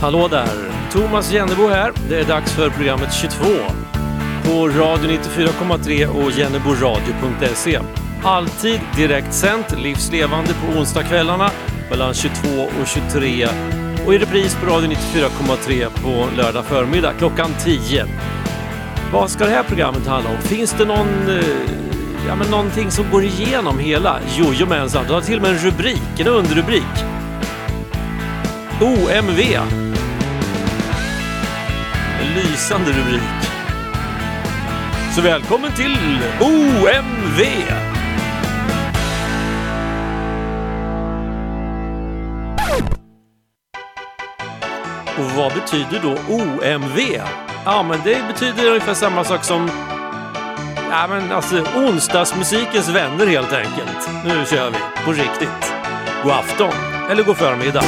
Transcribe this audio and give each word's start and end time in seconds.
Hallå 0.00 0.28
där! 0.28 0.48
Thomas 0.92 1.32
Jennebo 1.32 1.68
här. 1.68 1.92
Det 2.08 2.20
är 2.20 2.24
dags 2.24 2.52
för 2.52 2.70
programmet 2.70 3.12
22 3.14 3.44
på 4.44 4.68
Radio 4.68 5.10
94,3 5.10 6.06
och 6.06 6.30
jenneboradio.se. 6.30 7.80
Alltid 8.22 8.80
direktsänt, 8.96 9.78
livslevande 9.78 10.50
på 10.54 10.78
onsdagskvällarna 10.78 11.50
mellan 11.90 12.14
22 12.14 12.48
och 12.80 12.86
23 12.86 13.48
och 14.06 14.14
i 14.14 14.18
repris 14.18 14.54
på 14.54 14.66
Radio 14.66 14.90
94,3 14.90 15.88
på 16.02 16.36
lördag 16.36 16.64
förmiddag 16.64 17.12
klockan 17.12 17.50
10. 17.64 18.06
Vad 19.12 19.30
ska 19.30 19.44
det 19.44 19.50
här 19.50 19.62
programmet 19.62 20.06
handla 20.06 20.30
om? 20.30 20.38
Finns 20.38 20.72
det 20.72 20.84
någon, 20.84 21.28
eh, 21.28 21.44
ja, 22.26 22.34
men 22.36 22.50
någonting 22.50 22.90
som 22.90 23.10
går 23.10 23.24
igenom 23.24 23.78
hela? 23.78 24.20
Jojomensan, 24.36 25.04
du 25.06 25.12
har 25.12 25.20
till 25.20 25.36
och 25.36 25.42
med 25.42 25.50
en 25.50 25.58
rubrik, 25.58 26.20
en 26.20 26.26
underrubrik. 26.26 26.82
OMV. 28.80 29.40
En 32.20 32.34
lysande 32.34 32.90
rubrik. 32.90 33.22
Så 35.14 35.22
välkommen 35.22 35.72
till 35.72 35.96
OMV! 36.40 37.42
Och 45.18 45.30
vad 45.36 45.52
betyder 45.52 46.00
då 46.02 46.34
OMV? 46.34 46.98
Ja, 47.64 47.82
men 47.82 48.00
det 48.04 48.24
betyder 48.28 48.68
ungefär 48.68 48.94
samma 48.94 49.24
sak 49.24 49.44
som 49.44 49.70
Ja, 50.90 51.06
men 51.08 51.32
alltså 51.32 51.64
onsdagsmusikens 51.76 52.88
vänner 52.88 53.26
helt 53.26 53.52
enkelt. 53.52 54.10
Nu 54.24 54.44
kör 54.46 54.70
vi, 54.70 55.04
på 55.04 55.12
riktigt. 55.12 55.72
God 56.22 56.32
afton, 56.32 56.72
eller 57.10 57.22
god 57.22 57.36
förmiddag. 57.36 57.84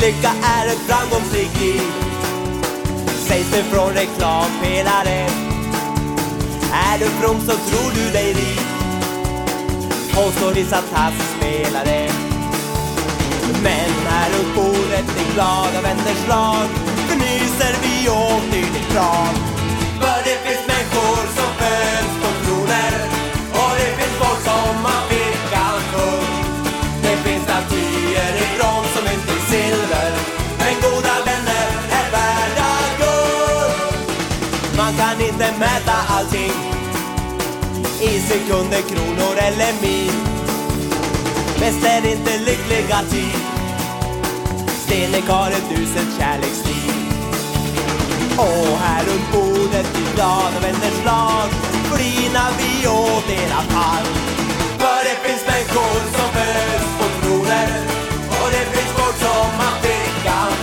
Lycka 0.00 0.30
är 0.42 0.66
ett 0.66 0.80
framgångsrikt 0.88 1.60
liv 1.60 2.05
Sägs 3.28 3.50
det 3.50 3.62
från 3.62 3.90
reklampelare 3.94 5.26
Är 6.72 6.98
du 6.98 7.04
from 7.04 7.40
så 7.40 7.56
tror 7.56 7.90
du 7.94 8.12
dig 8.12 8.32
rik 8.32 8.60
Påstår 10.14 10.54
vissa 10.54 10.76
tassspelare 10.76 12.08
Men 13.62 13.90
här 14.08 14.30
runt 14.30 14.54
bordet 14.54 15.20
i 15.20 15.34
glada 15.34 15.80
vänners 15.82 16.28
lag 16.28 16.68
Fnyser 17.10 17.74
vi 17.82 18.08
åt 18.08 18.52
dylikt 18.52 18.92
krav. 18.92 19.28
För 20.00 20.18
det 20.24 20.38
finns 20.44 20.66
människor 20.66 21.26
som 21.36 21.50
föds 21.58 22.25
allting 36.36 36.52
I 38.00 38.20
sekunder, 38.20 38.82
kronor 38.82 39.36
eller 39.38 39.72
mil. 39.82 40.12
Bäst 41.60 41.84
är 41.84 42.10
inte 42.10 42.38
lyckliga 42.38 43.02
tid. 43.10 43.40
Stenek 44.86 45.28
har 45.28 45.50
ett 45.50 45.72
uselt 45.72 46.18
kärleksliv. 46.18 46.92
Och 48.38 48.78
här 48.78 49.04
runt 49.04 49.32
bordet 49.32 49.98
i 49.98 50.14
glada 50.14 50.60
vänners 50.62 51.04
lag 51.04 51.48
Flinar 51.92 52.50
vi 52.58 52.88
åt 52.88 53.30
era 53.30 53.62
fall. 53.62 54.06
För 54.78 55.04
det 55.04 55.28
finns 55.28 55.46
människor 55.46 56.00
som 56.16 56.28
föds 56.36 56.88
på 56.98 57.20
kronor 57.20 57.68
Och 58.28 58.50
det 58.50 58.64
finns 58.72 58.92
folk 58.96 59.16
som 59.18 59.50
har 59.60 59.80
fickan 59.82 60.55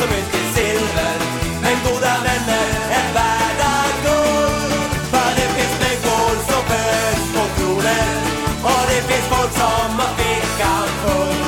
så 0.00 0.06
mycket 0.16 0.44
silver. 0.54 1.38
Men 1.62 1.76
goda 1.86 2.14
vänner 2.26 2.68
är 2.98 3.06
värda 3.18 3.72
guld 4.04 4.92
För 5.12 5.30
det 5.38 5.48
finns 5.56 5.74
människor 5.82 6.34
som 6.50 6.62
föds 6.70 7.24
på 7.34 7.44
kronor 7.56 8.06
Och 8.70 8.84
det 8.90 9.02
finns 9.08 9.26
folk 9.34 9.52
som 9.52 9.90
har 10.00 10.12
fickan 10.18 10.88
full 11.02 11.40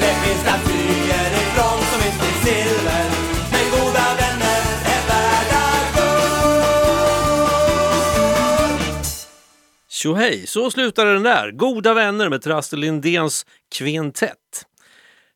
Det 0.00 0.14
finns 0.22 0.40
statyer 0.40 1.30
i 1.40 1.44
brons 1.54 1.86
som 1.92 2.00
inte 2.08 2.24
är 2.32 2.38
silver. 2.44 3.04
Men 3.52 3.64
goda 3.70 4.06
vänner 4.20 4.60
är 4.94 5.02
värda 5.10 5.64
guld 5.94 6.54
Tjohej, 9.88 10.46
så 10.46 10.70
slutade 10.70 11.12
den 11.12 11.22
där. 11.22 11.50
Goda 11.50 11.94
vänner 11.94 12.28
med 12.28 12.42
Traste 12.42 12.76
Lindéns 12.76 13.46
kvintett. 13.74 14.66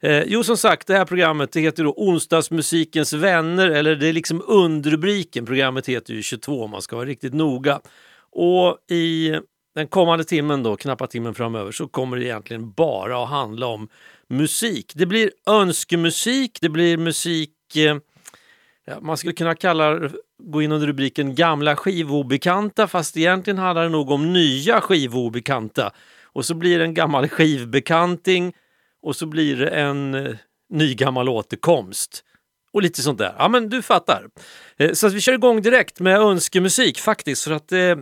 Eh, 0.04 0.22
jo, 0.26 0.44
som 0.44 0.56
sagt, 0.56 0.86
det 0.86 0.96
här 0.96 1.04
programmet 1.04 1.52
det 1.52 1.60
heter 1.60 1.84
då 1.84 1.94
Onsdagsmusikens 1.96 3.12
vänner, 3.12 3.70
eller 3.70 3.96
det 3.96 4.08
är 4.08 4.12
liksom 4.12 4.42
underrubriken. 4.46 5.46
Programmet 5.46 5.88
heter 5.88 6.14
ju 6.14 6.22
22 6.22 6.64
om 6.64 6.70
man 6.70 6.82
ska 6.82 6.96
vara 6.96 7.06
riktigt 7.06 7.34
noga. 7.34 7.80
Och 8.32 8.78
i 8.90 9.34
den 9.74 9.86
kommande 9.88 10.24
timmen 10.24 10.62
då, 10.62 10.76
knappa 10.76 11.06
timmen 11.06 11.34
framöver, 11.34 11.72
så 11.72 11.88
kommer 11.88 12.16
det 12.16 12.24
egentligen 12.24 12.72
bara 12.72 13.22
att 13.22 13.28
handla 13.28 13.66
om 13.66 13.88
musik. 14.28 14.92
Det 14.94 15.06
blir 15.06 15.30
önskemusik, 15.46 16.58
det 16.60 16.68
blir 16.68 16.96
musik 16.96 17.76
eh, 17.76 17.96
Ja, 18.86 19.00
man 19.00 19.16
skulle 19.16 19.34
kunna 19.34 19.54
kalla, 19.54 20.10
gå 20.42 20.62
in 20.62 20.72
under 20.72 20.86
rubriken 20.86 21.34
gamla 21.34 21.76
skivobekanta 21.76 22.86
fast 22.86 23.16
egentligen 23.16 23.58
handlar 23.58 23.82
det 23.82 23.88
nog 23.88 24.10
om 24.10 24.32
nya 24.32 24.80
skivobekanta. 24.80 25.92
Och 26.24 26.44
så 26.44 26.54
blir 26.54 26.78
det 26.78 26.84
en 26.84 26.94
gammal 26.94 27.28
skivbekanting 27.28 28.52
och 29.04 29.16
så 29.16 29.26
blir 29.26 29.56
det 29.56 29.68
en 29.68 30.10
nygammal 30.10 30.38
ny 30.70 30.94
gammal 30.94 31.28
återkomst. 31.28 32.24
Och 32.72 32.82
lite 32.82 33.02
sånt 33.02 33.18
där. 33.18 33.34
Ja 33.38 33.48
men 33.48 33.68
du 33.68 33.82
fattar. 33.82 34.28
Eh, 34.76 34.92
så 34.92 35.06
att 35.06 35.12
vi 35.12 35.20
kör 35.20 35.32
igång 35.32 35.62
direkt 35.62 36.00
med 36.00 36.18
önskemusik 36.18 36.98
faktiskt 36.98 37.44
för 37.44 37.50
att 37.50 37.72
eh, 37.72 37.96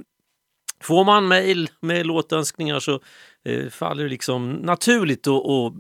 får 0.83 1.05
man 1.05 1.29
mejl 1.29 1.71
med 1.81 2.07
låtönskningar 2.07 2.81
så 2.81 3.01
eh, 3.45 3.69
faller 3.69 4.03
det 4.03 4.09
liksom 4.11 4.53
naturligt 4.53 5.27
att 5.27 5.47
att 5.47 5.73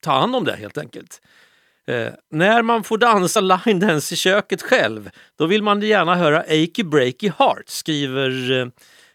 ta 0.00 0.10
hand 0.12 0.36
om 0.36 0.44
det 0.44 0.56
helt 0.56 0.78
enkelt. 0.78 1.20
Eh, 1.86 2.12
när 2.30 2.62
man 2.62 2.84
får 2.84 2.98
dansa 2.98 3.40
line 3.40 3.80
dance 3.80 4.14
i 4.14 4.16
köket 4.16 4.62
själv, 4.62 5.10
då 5.38 5.46
vill 5.46 5.62
man 5.62 5.80
gärna 5.82 6.14
höra 6.14 6.40
Achy 6.40 6.82
Breaky 6.84 7.32
Heart, 7.38 7.68
skriver 7.68 8.60
eh, 8.60 8.66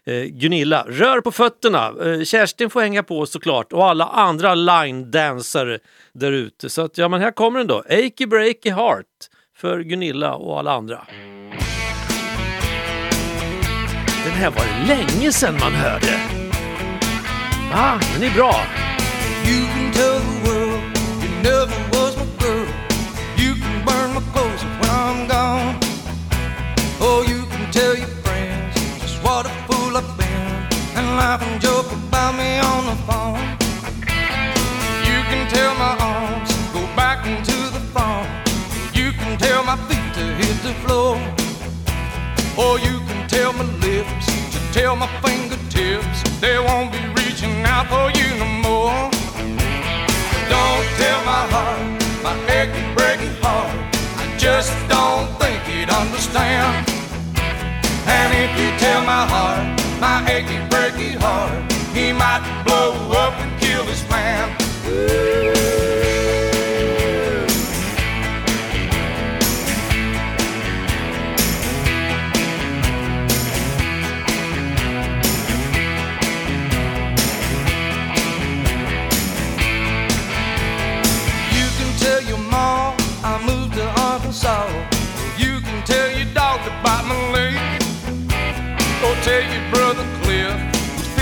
Eh, 0.08 0.24
Gunilla. 0.24 0.86
Rör 0.88 1.20
på 1.20 1.32
fötterna. 1.32 1.92
Eh, 2.04 2.24
Kerstin 2.24 2.70
får 2.70 2.80
hänga 2.80 3.02
på 3.02 3.26
såklart 3.26 3.72
och 3.72 3.86
alla 3.86 4.04
andra 4.04 4.54
line-dansare 4.54 5.78
där 6.12 6.32
ute. 6.32 6.70
Så 6.70 6.82
att, 6.82 6.98
ja, 6.98 7.08
men 7.08 7.20
här 7.20 7.30
kommer 7.30 7.58
den 7.58 7.66
då. 7.66 7.78
Achy 7.78 8.26
Breaky 8.26 8.70
Heart 8.70 9.06
för 9.56 9.80
Gunilla 9.80 10.34
och 10.34 10.58
alla 10.58 10.72
andra. 10.72 11.06
Den 14.24 14.32
här 14.32 14.50
var 14.50 14.64
det 14.64 14.86
länge 14.96 15.32
sedan 15.32 15.54
man 15.60 15.72
hörde. 15.72 16.20
Ah, 17.74 17.98
den 18.14 18.30
är 18.30 18.34
bra. 18.34 18.54
You 19.48 19.66
can 19.66 19.92
tell 19.92 20.20
the 20.20 20.50
world 20.50 20.98
you 21.22 21.30
never 21.42 21.76
was 21.92 22.16
my 22.16 22.46
girl. 22.46 22.66
You 23.38 23.54
can 23.54 23.84
burn 23.86 24.14
my 24.14 24.20
clothes 24.32 24.64
when 24.64 24.90
I'm 24.90 25.28
gone. 25.28 25.74
Oh, 27.00 27.30
you 27.30 27.42
can 27.50 27.72
tell 27.72 27.96
your 27.96 28.17
laugh 31.18 31.42
and 31.42 31.60
joke 31.60 31.90
about 31.90 32.32
me 32.36 32.60
on 32.72 32.82
the 32.90 32.98
phone. 33.08 33.42
You 35.08 35.18
can 35.30 35.42
tell 35.50 35.74
my 35.74 35.94
arms 35.98 36.48
to 36.50 36.58
go 36.76 36.82
back 36.94 37.26
into 37.26 37.58
the 37.76 37.82
phone. 37.94 38.28
You 38.94 39.10
can 39.20 39.36
tell 39.36 39.64
my 39.64 39.76
feet 39.88 40.08
to 40.18 40.24
hit 40.40 40.56
the 40.68 40.74
floor. 40.82 41.16
Or 42.62 42.78
you 42.78 42.96
can 43.08 43.20
tell 43.28 43.52
my 43.52 43.66
lips 43.86 44.26
to 44.54 44.60
tell 44.78 44.94
my 44.94 45.10
fingertips 45.24 46.18
they 46.40 46.56
won't 46.66 46.92
be 46.92 47.02
reaching 47.20 47.56
out 47.74 47.86
for 47.92 48.06
you 48.18 48.28
no 48.42 48.48
more. 48.68 48.98
Don't 50.54 50.86
tell 51.02 51.20
my 51.32 51.44
heart, 51.54 51.82
my 52.26 52.34
achy, 52.58 52.82
breaking 52.94 53.34
heart. 53.42 53.74
I 54.22 54.24
just 54.38 54.72
don't 54.94 55.26
think 55.40 55.58
he'd 55.70 55.90
understand. 55.90 56.86
And 58.06 58.28
if 58.44 58.50
you 58.60 58.68
tell 58.78 59.02
my 59.02 59.24
heart, 59.34 59.78
my 60.00 60.27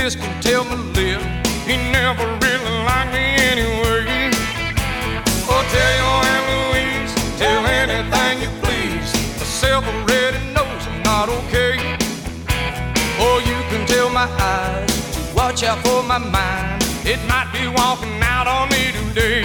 fist 0.09 0.19
can 0.19 0.41
tell 0.41 0.63
my 0.63 0.75
lip. 0.95 1.21
He 1.67 1.75
never 1.91 2.25
really 2.43 2.75
liked 2.87 3.11
me 3.11 3.25
anyway. 3.51 4.31
Or 5.51 5.61
tell 5.73 5.93
your 6.01 6.17
Aunt 6.31 6.45
Louise, 6.51 7.13
tell 7.37 7.65
anything 7.65 8.35
you 8.43 8.49
please. 8.63 9.09
Myself 9.39 9.83
already 9.85 10.39
knows 10.55 10.81
I'm 10.89 11.03
not 11.03 11.27
okay. 11.39 11.75
Or 13.25 13.35
you 13.49 13.57
can 13.69 13.85
tell 13.85 14.09
my 14.09 14.27
eyes 14.55 14.93
to 15.13 15.35
watch 15.35 15.63
out 15.63 15.79
for 15.85 16.01
my 16.03 16.19
mind. 16.19 16.83
It 17.03 17.19
might 17.27 17.49
be 17.51 17.67
walking 17.67 18.17
out 18.21 18.47
on 18.47 18.69
me 18.69 18.83
today. 18.99 19.43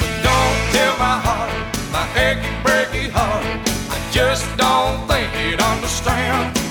But 0.00 0.12
don't 0.28 0.60
tell 0.76 0.94
my 1.06 1.16
heart, 1.26 1.52
my 1.96 2.04
achy, 2.26 2.52
breaky 2.64 3.08
heart. 3.10 3.44
I 3.94 3.98
just 4.12 4.44
don't 4.58 5.08
think 5.08 5.32
he'd 5.32 5.60
understand. 5.60 6.63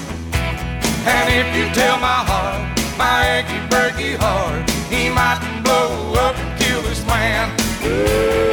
And 1.05 1.29
if 1.29 1.55
you 1.57 1.65
tell 1.73 1.97
my 1.97 2.23
heart, 2.29 2.79
my 2.97 3.39
achy, 3.39 3.59
breaky 3.67 4.15
heart, 4.15 4.69
he 4.89 5.09
might 5.09 5.61
blow 5.63 6.13
up 6.13 6.35
and 6.37 6.59
kill 6.59 6.81
this 6.83 7.05
man. 7.05 8.52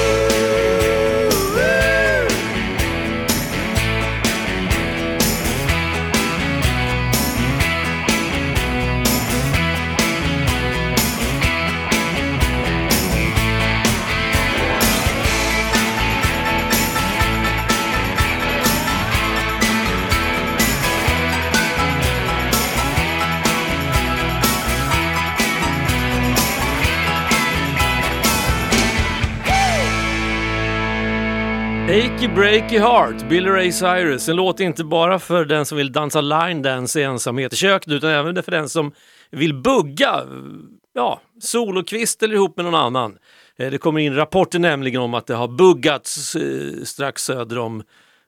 Achy 31.91 32.27
Breaky 32.27 32.77
Heart, 32.77 33.29
Billy 33.29 33.49
Ray 33.49 33.71
Cyrus. 33.71 34.29
En 34.29 34.35
låt 34.35 34.59
inte 34.59 34.83
bara 34.83 35.19
för 35.19 35.45
den 35.45 35.65
som 35.65 35.77
vill 35.77 35.91
dansa 35.91 36.21
line 36.21 36.61
dance 36.61 36.99
i 36.99 37.03
ensamhet 37.03 37.53
i 37.53 37.55
köket 37.55 37.91
utan 37.91 38.09
även 38.09 38.43
för 38.43 38.51
den 38.51 38.69
som 38.69 38.91
vill 39.31 39.53
bugga, 39.53 40.25
ja, 40.93 41.21
solokvist 41.39 42.23
eller 42.23 42.35
ihop 42.35 42.57
med 42.57 42.65
någon 42.65 42.75
annan. 42.75 43.17
Eh, 43.57 43.71
det 43.71 43.77
kommer 43.77 43.99
in 43.99 44.15
rapporter 44.15 44.59
nämligen 44.59 45.01
om 45.01 45.13
att 45.13 45.27
det 45.27 45.35
har 45.35 45.47
buggats 45.47 46.35
eh, 46.35 46.83
strax 46.83 47.23
söder 47.23 47.57
om 47.57 47.83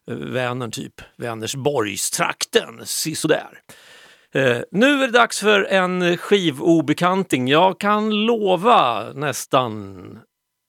eh, 0.09 0.15
Vänern, 0.15 0.71
typ 0.71 1.01
Vänersborgstrakten, 1.17 2.85
sisådär. 2.85 3.59
Eh, 4.33 4.57
nu 4.71 5.03
är 5.03 5.07
det 5.07 5.13
dags 5.13 5.39
för 5.39 5.63
en 5.63 6.17
skivobekanting. 6.17 7.47
Jag 7.47 7.79
kan 7.79 8.25
lova 8.25 9.13
nästan 9.13 10.19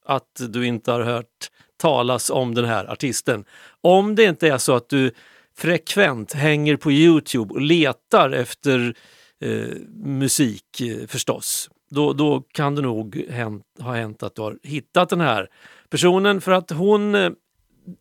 att 0.06 0.40
du 0.48 0.66
inte 0.66 0.92
har 0.92 1.00
hört 1.00 1.50
talas 1.84 2.30
om 2.30 2.54
den 2.54 2.64
här 2.64 2.92
artisten. 2.92 3.44
Om 3.80 4.14
det 4.14 4.24
inte 4.24 4.48
är 4.48 4.58
så 4.58 4.74
att 4.74 4.88
du 4.88 5.12
frekvent 5.56 6.32
hänger 6.32 6.76
på 6.76 6.92
Youtube 6.92 7.54
och 7.54 7.60
letar 7.60 8.30
efter 8.30 8.94
eh, 9.40 9.76
musik 10.04 10.80
eh, 10.80 11.06
förstås. 11.06 11.70
Då, 11.90 12.12
då 12.12 12.40
kan 12.40 12.74
det 12.74 12.82
nog 12.82 13.26
hänt, 13.30 13.64
ha 13.80 13.94
hänt 13.94 14.22
att 14.22 14.34
du 14.34 14.42
har 14.42 14.58
hittat 14.62 15.08
den 15.08 15.20
här 15.20 15.48
personen 15.90 16.40
för 16.40 16.52
att 16.52 16.70
hon 16.70 17.14
eh, 17.14 17.30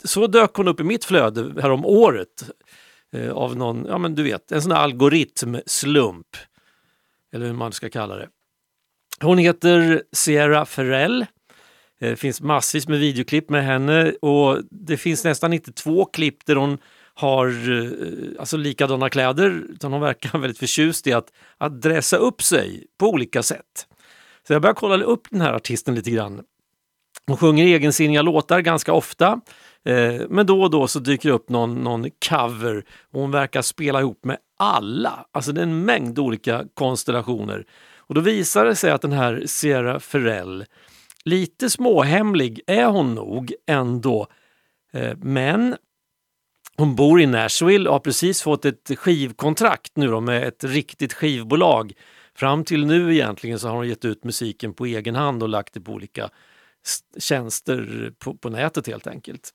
så 0.03 0.27
dök 0.27 0.55
hon 0.55 0.67
upp 0.67 0.79
i 0.79 0.83
mitt 0.83 1.05
flöde 1.05 1.61
härom 1.61 1.85
året 1.85 2.49
eh, 3.13 3.31
av 3.31 3.55
någon, 3.57 3.85
ja 3.85 3.97
men 3.97 4.15
du 4.15 4.23
vet, 4.23 4.51
en 4.51 4.61
sån 4.61 4.69
där 4.69 4.77
algoritmslump. 4.77 6.27
Eller 7.33 7.45
hur 7.45 7.53
man 7.53 7.71
ska 7.71 7.89
kalla 7.89 8.15
det. 8.15 8.29
Hon 9.21 9.37
heter 9.37 10.03
Sierra 10.11 10.65
Ferrell. 10.65 11.25
Eh, 12.03 12.09
det 12.09 12.15
finns 12.15 12.41
massvis 12.41 12.87
med 12.87 12.99
videoklipp 12.99 13.49
med 13.49 13.65
henne 13.65 14.13
och 14.21 14.57
det 14.71 14.97
finns 14.97 15.23
nästan 15.23 15.53
inte 15.53 15.71
två 15.71 16.05
klipp 16.05 16.45
där 16.45 16.55
hon 16.55 16.77
har 17.13 17.47
eh, 17.47 18.39
alltså 18.39 18.57
likadana 18.57 19.09
kläder 19.09 19.63
utan 19.69 19.93
hon 19.93 20.01
verkar 20.01 20.39
väldigt 20.39 20.59
förtjust 20.59 21.07
i 21.07 21.13
att, 21.13 21.27
att 21.57 21.81
dressa 21.81 22.17
upp 22.17 22.41
sig 22.41 22.85
på 22.99 23.09
olika 23.09 23.43
sätt. 23.43 23.87
Så 24.47 24.53
jag 24.53 24.61
började 24.61 24.79
kolla 24.79 25.03
upp 25.03 25.27
den 25.29 25.41
här 25.41 25.53
artisten 25.53 25.95
lite 25.95 26.11
grann. 26.11 26.41
Hon 27.27 27.37
sjunger 27.37 27.65
egensinniga 27.65 28.21
låtar 28.21 28.59
ganska 28.59 28.93
ofta 28.93 29.41
eh, 29.85 30.21
men 30.29 30.45
då 30.45 30.61
och 30.61 30.69
då 30.69 30.87
så 30.87 30.99
dyker 30.99 31.29
det 31.29 31.35
upp 31.35 31.49
någon, 31.49 31.83
någon 31.83 32.05
cover 32.29 32.83
och 33.11 33.21
hon 33.21 33.31
verkar 33.31 33.61
spela 33.61 33.99
ihop 33.99 34.25
med 34.25 34.37
alla. 34.59 35.25
Alltså 35.31 35.51
det 35.51 35.61
är 35.61 35.63
en 35.63 35.85
mängd 35.85 36.19
olika 36.19 36.65
konstellationer. 36.73 37.65
Och 37.97 38.15
då 38.15 38.21
visar 38.21 38.65
det 38.65 38.75
sig 38.75 38.91
att 38.91 39.01
den 39.01 39.11
här 39.11 39.43
Sierra 39.45 39.99
Ferrell 39.99 40.65
Lite 41.25 41.69
småhemlig 41.69 42.61
är 42.67 42.85
hon 42.85 43.15
nog 43.15 43.53
ändå. 43.67 44.27
Eh, 44.93 45.17
men 45.17 45.75
hon 46.77 46.95
bor 46.95 47.21
i 47.21 47.25
Nashville 47.25 47.89
och 47.89 47.93
har 47.93 47.99
precis 47.99 48.41
fått 48.41 48.65
ett 48.65 48.91
skivkontrakt 48.97 49.91
nu 49.95 50.07
då 50.07 50.21
med 50.21 50.47
ett 50.47 50.63
riktigt 50.63 51.13
skivbolag. 51.13 51.93
Fram 52.35 52.65
till 52.65 52.85
nu 52.85 53.13
egentligen 53.13 53.59
så 53.59 53.67
har 53.67 53.75
hon 53.75 53.87
gett 53.87 54.05
ut 54.05 54.23
musiken 54.23 54.73
på 54.73 54.85
egen 54.85 55.15
hand 55.15 55.43
och 55.43 55.49
lagt 55.49 55.73
det 55.73 55.81
på 55.81 55.91
olika 55.91 56.29
tjänster 57.17 58.11
på, 58.19 58.35
på 58.37 58.49
nätet 58.49 58.87
helt 58.87 59.07
enkelt. 59.07 59.53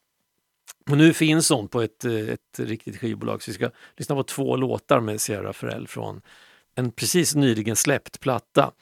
Och 0.91 0.97
nu 0.97 1.13
finns 1.13 1.51
hon 1.51 1.69
på 1.69 1.83
ett, 1.83 2.05
eh, 2.05 2.13
ett 2.13 2.59
riktigt 2.59 2.97
skivbolag 2.97 3.43
så 3.43 3.51
vi 3.51 3.55
ska 3.55 3.71
lyssna 3.97 4.15
på 4.15 4.23
två 4.23 4.57
låtar 4.57 5.01
med 5.01 5.21
Sierra 5.21 5.53
Ferrell 5.53 5.89
från 5.89 6.21
en 6.75 6.93
precis 6.93 7.35
nyligen 7.35 7.77
släppt 7.77 8.21
platta. 8.21 8.73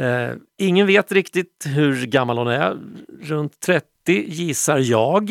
Eh, 0.00 0.34
ingen 0.58 0.86
vet 0.86 1.12
riktigt 1.12 1.64
hur 1.66 2.06
gammal 2.06 2.38
hon 2.38 2.48
är, 2.48 2.76
runt 3.22 3.60
30 3.60 3.86
gissar 4.26 4.78
jag. 4.78 5.30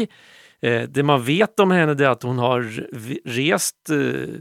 Eh, 0.62 0.82
det 0.90 1.04
man 1.04 1.24
vet 1.24 1.60
om 1.60 1.72
henne 1.72 1.92
är 1.92 2.10
att 2.10 2.24
hon 2.24 2.38
har 2.38 2.62
rest 3.30 3.90
eh, 3.90 4.36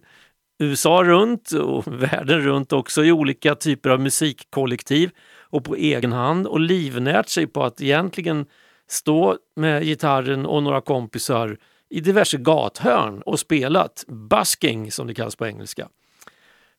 USA 0.59 1.03
runt 1.05 1.53
och 1.53 1.85
världen 2.03 2.41
runt 2.41 2.73
också 2.73 3.05
i 3.05 3.13
olika 3.13 3.55
typer 3.55 3.91
av 3.91 4.01
musikkollektiv 4.01 5.11
och 5.51 5.65
på 5.65 5.77
egen 5.77 6.13
hand 6.13 6.47
och 6.47 6.61
livnärt 6.61 7.29
sig 7.29 7.47
på 7.47 7.65
att 7.65 7.81
egentligen 7.81 8.47
stå 8.89 9.37
med 9.57 9.85
gitarren 9.85 10.47
och 10.47 10.63
några 10.63 10.81
kompisar 10.81 11.59
i 11.91 12.01
diverse 12.01 12.37
gathörn 12.37 13.23
och 13.23 13.41
spelat 13.41 14.05
busking 14.09 14.93
som 14.93 15.07
det 15.07 15.15
kallas 15.15 15.37
på 15.37 15.47
engelska. 15.47 15.89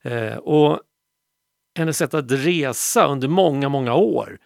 Eh, 0.04 0.38
och 0.38 0.80
hennes 1.78 1.98
sätt 1.98 2.14
att 2.14 2.32
resa 2.32 3.08
under 3.08 3.28
många, 3.28 3.70
många 3.70 3.94
år 3.94 4.40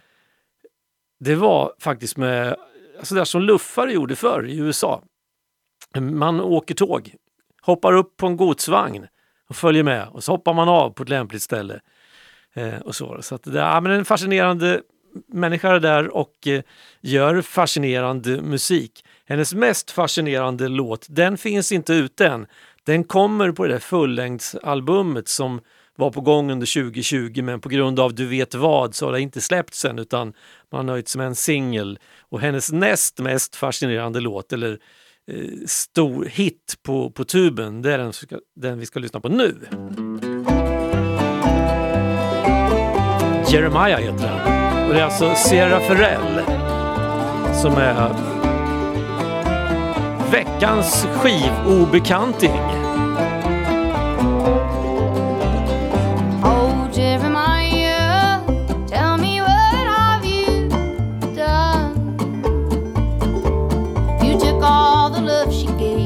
det 1.24 1.36
var 1.36 1.74
faktiskt 1.80 2.18
med 2.18 2.48
alltså 2.98 3.16
sådär 3.16 3.26
som 3.26 3.42
luffare 3.42 3.94
gjorde 3.94 4.16
förr 4.16 4.48
i 4.48 4.58
USA. 4.58 5.04
Man 6.00 6.42
åker 6.42 6.76
tåg, 6.76 7.16
hoppar 7.62 7.94
upp 7.94 8.18
på 8.18 8.28
en 8.28 8.38
godsvagn 8.38 9.08
och 9.50 9.56
följer 9.56 9.84
med 9.84 10.08
och 10.08 10.24
så 10.24 10.32
hoppar 10.32 10.54
man 10.54 10.70
av 10.70 10.90
på 10.90 11.04
ett 11.04 11.10
lämpligt 11.10 11.42
ställe. 11.42 11.80
Eh, 12.54 12.80
och 12.80 12.96
så 12.96 13.22
så 13.22 13.36
att 13.36 13.44
det, 13.44 13.60
ja, 13.60 13.82
men 13.82 13.92
en 13.92 14.06
fascinerande 14.06 14.82
människa 15.28 15.80
där 15.80 16.16
och 16.16 16.48
eh, 16.48 16.62
gör 17.02 17.42
fascinerande 17.42 18.42
musik. 18.42 19.06
Hennes 19.26 19.54
mest 19.54 19.92
fascinerande 19.92 20.68
låt, 20.68 21.06
den 21.10 21.38
finns 21.38 21.72
inte 21.72 21.94
ute 21.94 22.28
än. 22.28 22.48
Den 22.84 23.04
kommer 23.04 23.52
på 23.52 23.66
det 23.66 23.74
där 23.74 23.80
fullängdsalbumet 23.80 25.28
som 25.28 25.62
var 25.98 26.12
på 26.12 26.22
gång 26.22 26.52
under 26.52 26.84
2020 26.84 27.42
men 27.44 27.62
på 27.62 27.70
grund 27.70 28.00
av 28.00 28.16
Du 28.16 28.26
vet 28.26 28.56
vad 28.56 28.96
så 28.96 29.06
har 29.06 29.14
det 29.14 29.22
inte 29.22 29.42
släppts 29.42 29.86
än 29.86 30.00
utan 30.00 30.34
man 30.72 30.80
har 30.80 30.94
nöjt 30.94 31.08
sig 31.08 31.20
med 31.20 31.28
en 31.28 31.36
singel. 31.36 32.00
Och 32.30 32.40
hennes 32.40 32.72
näst 32.72 33.20
mest 33.20 33.56
fascinerande 33.56 34.20
låt, 34.20 34.54
eller 34.54 34.80
eh, 35.32 35.66
stor 35.68 36.26
hit 36.26 36.76
på, 36.84 37.12
på 37.12 37.24
tuben, 37.24 37.82
det 37.82 37.94
är 37.94 37.98
den, 37.98 38.14
den 38.56 38.80
vi 38.80 38.86
ska 38.86 39.00
lyssna 39.00 39.20
på 39.20 39.30
nu. 39.30 39.56
Jeremiah 43.48 44.00
heter 44.00 44.28
den. 44.28 44.88
Och 44.88 44.94
det 44.94 45.00
är 45.00 45.04
alltså 45.04 45.36
Sierra 45.36 45.80
Ferrell 45.80 46.42
som 47.62 47.74
är 47.74 48.10
veckans 50.32 51.08
skivobekanting. 51.14 52.73
She 65.54 65.68
gave, 65.78 66.03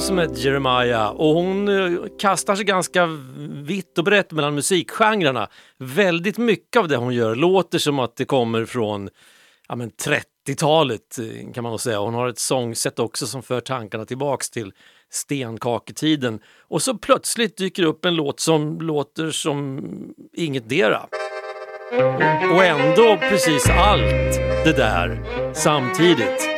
som 0.00 0.18
heter 0.18 0.30
alltså 0.30 0.44
med 0.44 0.44
Jeremiah 0.44 1.10
och 1.10 1.34
hon 1.34 1.68
eh, 1.68 2.02
kastar 2.18 2.56
sig 2.56 2.64
ganska 2.64 3.06
vitt 3.64 3.98
och 3.98 4.04
brett 4.04 4.32
mellan 4.32 4.54
musikgenrerna. 4.54 5.48
Väldigt 5.78 6.38
mycket 6.38 6.80
av 6.80 6.88
det 6.88 6.96
hon 6.96 7.14
gör 7.14 7.34
låter 7.34 7.78
som 7.78 7.98
att 7.98 8.16
det 8.16 8.24
kommer 8.24 8.64
från 8.64 9.10
ja, 9.68 9.74
30-talet 9.74 11.18
eh, 11.18 11.52
kan 11.52 11.62
man 11.62 11.72
nog 11.72 11.80
säga. 11.80 11.98
Hon 11.98 12.14
har 12.14 12.28
ett 12.28 12.38
sångsätt 12.38 12.98
också 12.98 13.26
som 13.26 13.42
för 13.42 13.60
tankarna 13.60 14.04
tillbaks 14.04 14.50
till 14.50 14.72
stenkaketiden. 15.10 16.40
Och 16.68 16.82
så 16.82 16.98
plötsligt 16.98 17.56
dyker 17.56 17.82
upp 17.82 18.04
en 18.04 18.14
låt 18.14 18.40
som 18.40 18.80
låter 18.80 19.30
som 19.30 19.80
ingetdera. 20.32 21.06
Och 22.54 22.64
ändå 22.64 23.16
precis 23.16 23.70
allt 23.70 24.34
det 24.64 24.76
där 24.76 25.22
samtidigt. 25.54 26.53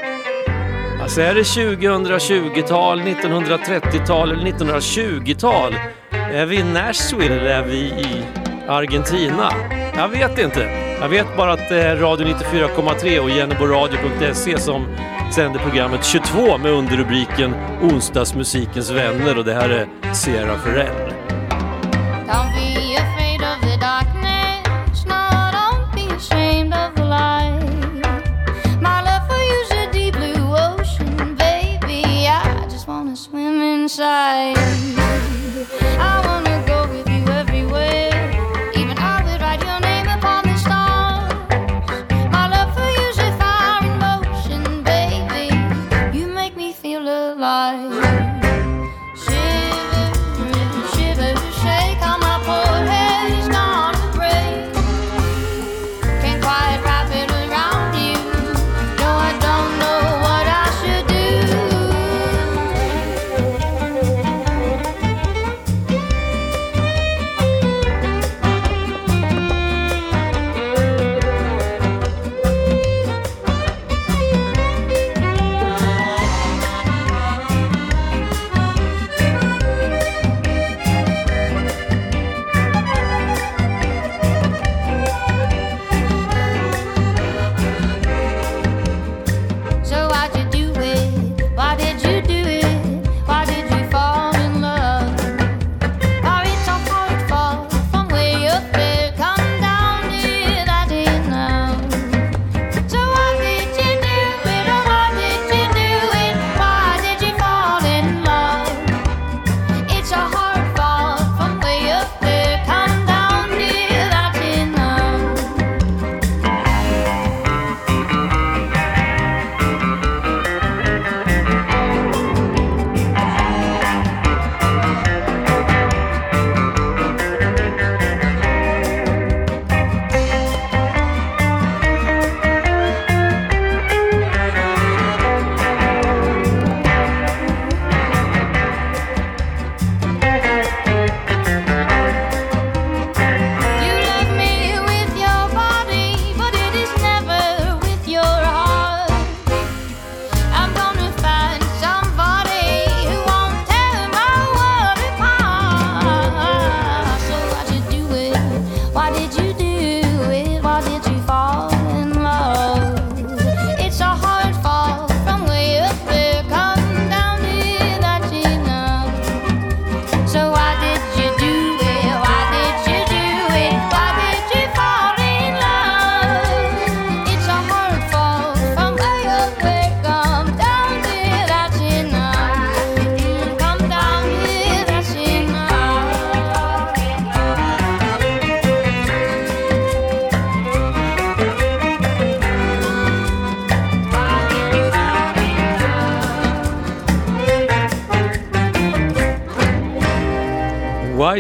Alltså 1.07 1.21
är 1.21 1.35
det 1.35 1.43
2020-tal, 1.43 3.01
1930-tal 3.01 4.33
eller 4.33 4.53
1920-tal? 4.53 5.75
Är 6.11 6.47
vi 6.47 6.57
i 6.57 6.65
Nashville 6.65 7.35
eller 7.35 7.51
är 7.51 7.63
vi 7.63 7.77
i 7.79 8.23
Argentina? 8.69 9.51
Jag 9.97 10.09
vet 10.09 10.39
inte. 10.39 10.61
Jag 11.01 11.09
vet 11.09 11.37
bara 11.37 11.53
att 11.53 11.69
det 11.69 11.83
är 11.83 11.97
Radio 11.97 12.27
94,3 12.27 13.19
och 13.19 13.31
jenneboradio.se 13.31 14.59
som 14.59 14.87
sänder 15.35 15.61
programmet 15.61 16.05
22 16.05 16.59
med 16.59 16.73
underrubriken 16.73 17.55
Onsdagsmusikens 17.83 18.91
vänner 18.91 19.39
och 19.39 19.45
det 19.45 19.55
här 19.55 19.69
är 19.69 20.15
Sierra 20.15 20.59
Ferrell. 20.59 21.13
Inside. 33.87 34.57
I 35.97 36.26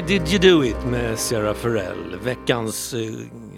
did 0.07 0.29
you 0.29 0.39
do 0.39 0.65
it 0.65 0.85
med 0.85 1.19
Sarah 1.19 1.55
Farrell. 1.55 2.17
Veckans 2.23 2.95
eh, 2.95 3.01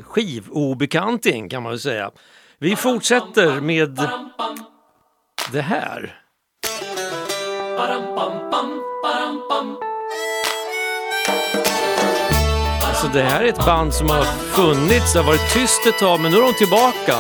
skivobekanting 0.03 1.49
kan 1.49 1.63
man 1.63 1.73
väl 1.73 1.81
säga. 1.81 2.11
Vi 2.59 2.77
fortsätter 2.77 3.61
med 3.61 4.01
det 5.53 5.61
här. 5.61 6.15
Alltså 12.85 13.09
det 13.13 13.23
här 13.23 13.41
är 13.41 13.49
ett 13.49 13.65
band 13.67 13.95
som 13.95 14.11
har 14.11 14.25
funnits, 14.25 15.13
det 15.13 15.19
har 15.19 15.27
varit 15.27 15.53
tyst 15.55 15.87
ett 15.87 15.99
tag 15.99 16.21
men 16.21 16.33
nu 16.33 16.39
är 16.39 16.43
de 16.43 16.55
tillbaka. 16.55 17.17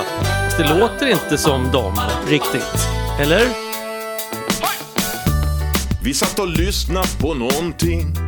Det 0.59 0.79
låter 0.79 1.07
inte 1.07 1.38
som 1.38 1.71
dem 1.73 2.01
riktigt, 2.29 2.88
eller? 3.21 3.49
Vi 6.03 6.14
satt 6.14 6.38
och 6.38 6.49
lyssnade 6.49 7.09
på 7.21 7.35
någonting. 7.35 8.28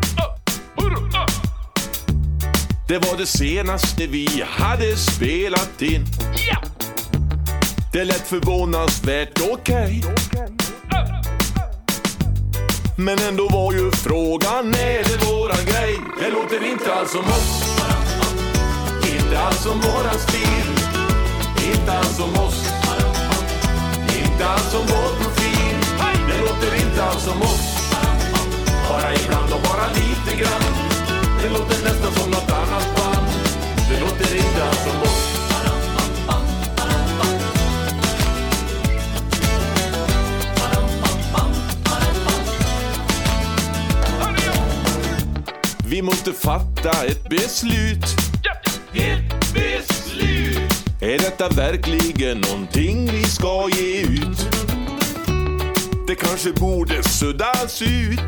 Det 2.91 2.99
var 2.99 3.17
det 3.17 3.27
senaste 3.27 4.07
vi 4.07 4.45
hade 4.47 4.97
spelat 4.97 5.83
in. 5.83 6.05
Det 7.93 8.05
lät 8.05 8.29
förvånansvärt 8.29 9.41
okej. 9.51 10.05
Men 12.97 13.19
ändå 13.19 13.49
var 13.49 13.73
ju 13.73 13.91
frågan, 13.91 14.75
är 14.75 15.03
det 15.05 15.27
våran 15.27 15.65
grej? 15.67 15.99
Det 16.21 16.31
låter 16.31 16.71
inte 16.71 16.95
alls 16.95 17.13
som 17.13 17.21
oss. 17.21 17.79
Inte 19.17 19.41
alls 19.41 19.63
som 19.63 19.81
våran 19.81 20.19
stil. 20.19 20.67
Inte 21.73 21.93
alls 21.93 22.17
som 22.17 22.45
oss. 22.45 22.73
Inte 24.23 24.47
alls 24.47 24.71
som 24.73 24.81
vår 24.81 25.23
profil. 25.23 25.77
Det 26.29 26.41
låter 26.41 26.87
inte 26.87 27.05
alls 27.05 27.25
som 27.25 27.43
oss. 27.43 27.91
Bara 28.89 29.15
ibland 29.15 29.53
och 29.53 29.61
bara 29.63 29.87
lite 29.89 30.43
grann. 30.43 30.80
Det 31.43 31.49
låter 31.49 31.85
nästan 31.85 32.13
som 32.13 32.31
något 32.31 32.51
annat 32.51 32.97
band. 32.97 33.27
Det 33.91 34.01
låter 34.01 34.37
inte 34.37 34.65
alls 34.65 34.79
som 34.79 35.03
oss. 35.03 35.31
Vi 45.85 46.03
måste 46.03 46.33
fatta 46.33 46.91
ett 47.07 47.29
beslut. 47.29 48.05
Ett 48.95 49.55
beslut. 49.55 50.73
Är 51.01 51.19
detta 51.19 51.49
verkligen 51.49 52.41
någonting 52.41 53.11
vi 53.13 53.25
ska 53.25 53.69
ge 53.69 54.01
ut? 54.03 54.49
Det 56.07 56.15
kanske 56.15 56.53
borde 56.53 57.03
suddas 57.03 57.83
ut. 57.83 58.21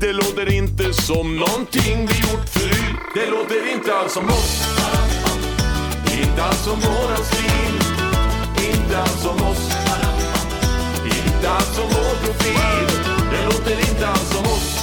Det 0.00 0.12
låter 0.12 0.52
inte 0.52 0.92
som 0.92 1.36
någonting 1.36 2.06
vi 2.06 2.20
gjort 2.20 2.48
förut. 2.48 2.96
Det 3.14 3.30
låter 3.30 3.72
inte 3.72 3.94
alls 3.94 4.12
som 4.12 4.28
oss. 4.28 4.62
Inte 6.22 6.44
alls 6.44 6.64
som 6.64 6.80
våran 6.80 7.24
stil. 7.24 7.74
Inte 8.70 8.98
alls 8.98 9.22
som 9.22 9.46
oss. 9.50 9.70
Inte 11.04 11.50
alls 11.50 11.76
som 11.76 11.84
vår 11.84 12.14
profil. 12.24 12.86
Det 13.30 13.44
låter 13.44 13.90
inte 13.90 14.08
alls 14.08 14.28
som 14.32 14.44
oss. 14.44 14.78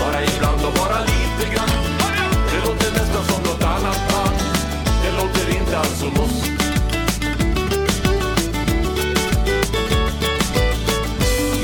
Bara 0.00 0.22
ibland 0.24 0.64
och 0.64 0.72
bara 0.72 1.00
lite 1.00 1.54
grann. 1.54 1.70
Det 2.52 2.68
låter 2.68 2.90
nästan 2.92 3.24
som 3.24 3.42
något 3.42 3.62
annat 3.62 4.00
band. 4.10 4.38
Det 5.04 5.12
låter 5.22 5.58
inte 5.58 5.78
alls 5.78 5.98
som 5.98 6.20
oss. 6.24 6.44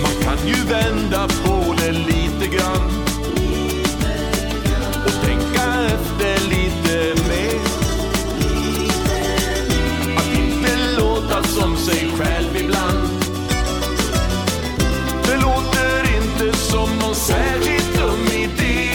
Man 0.03 0.15
kan 0.25 0.49
ju 0.49 0.65
vända 0.65 1.29
på 1.29 1.50
grann. 2.51 2.91
Och 5.07 5.27
tänka 5.27 5.65
efter 5.95 6.49
lite 6.49 7.23
mer. 7.29 7.61
Att 10.17 10.39
inte 10.39 11.01
låta 11.01 11.43
som 11.43 11.77
sig 11.77 12.11
själv 12.19 12.57
ibland. 12.57 13.09
Det 15.25 15.37
låter 15.37 16.17
inte 16.17 16.59
som 16.59 16.99
någon 16.99 17.15
särskilt 17.15 17.99
dum 17.99 18.27
idé. 18.27 18.91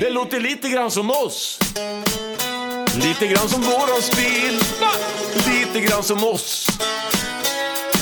Det 0.00 0.10
låter 0.10 0.40
lite 0.40 0.68
grann 0.68 0.90
som 0.90 1.10
oss. 1.10 1.58
Lite 2.94 3.26
grann 3.26 3.48
som 3.48 3.60
våran 3.62 4.02
stil. 4.02 4.60
Lite 5.46 5.80
grann 5.80 6.02
som 6.02 6.24
oss. 6.24 6.66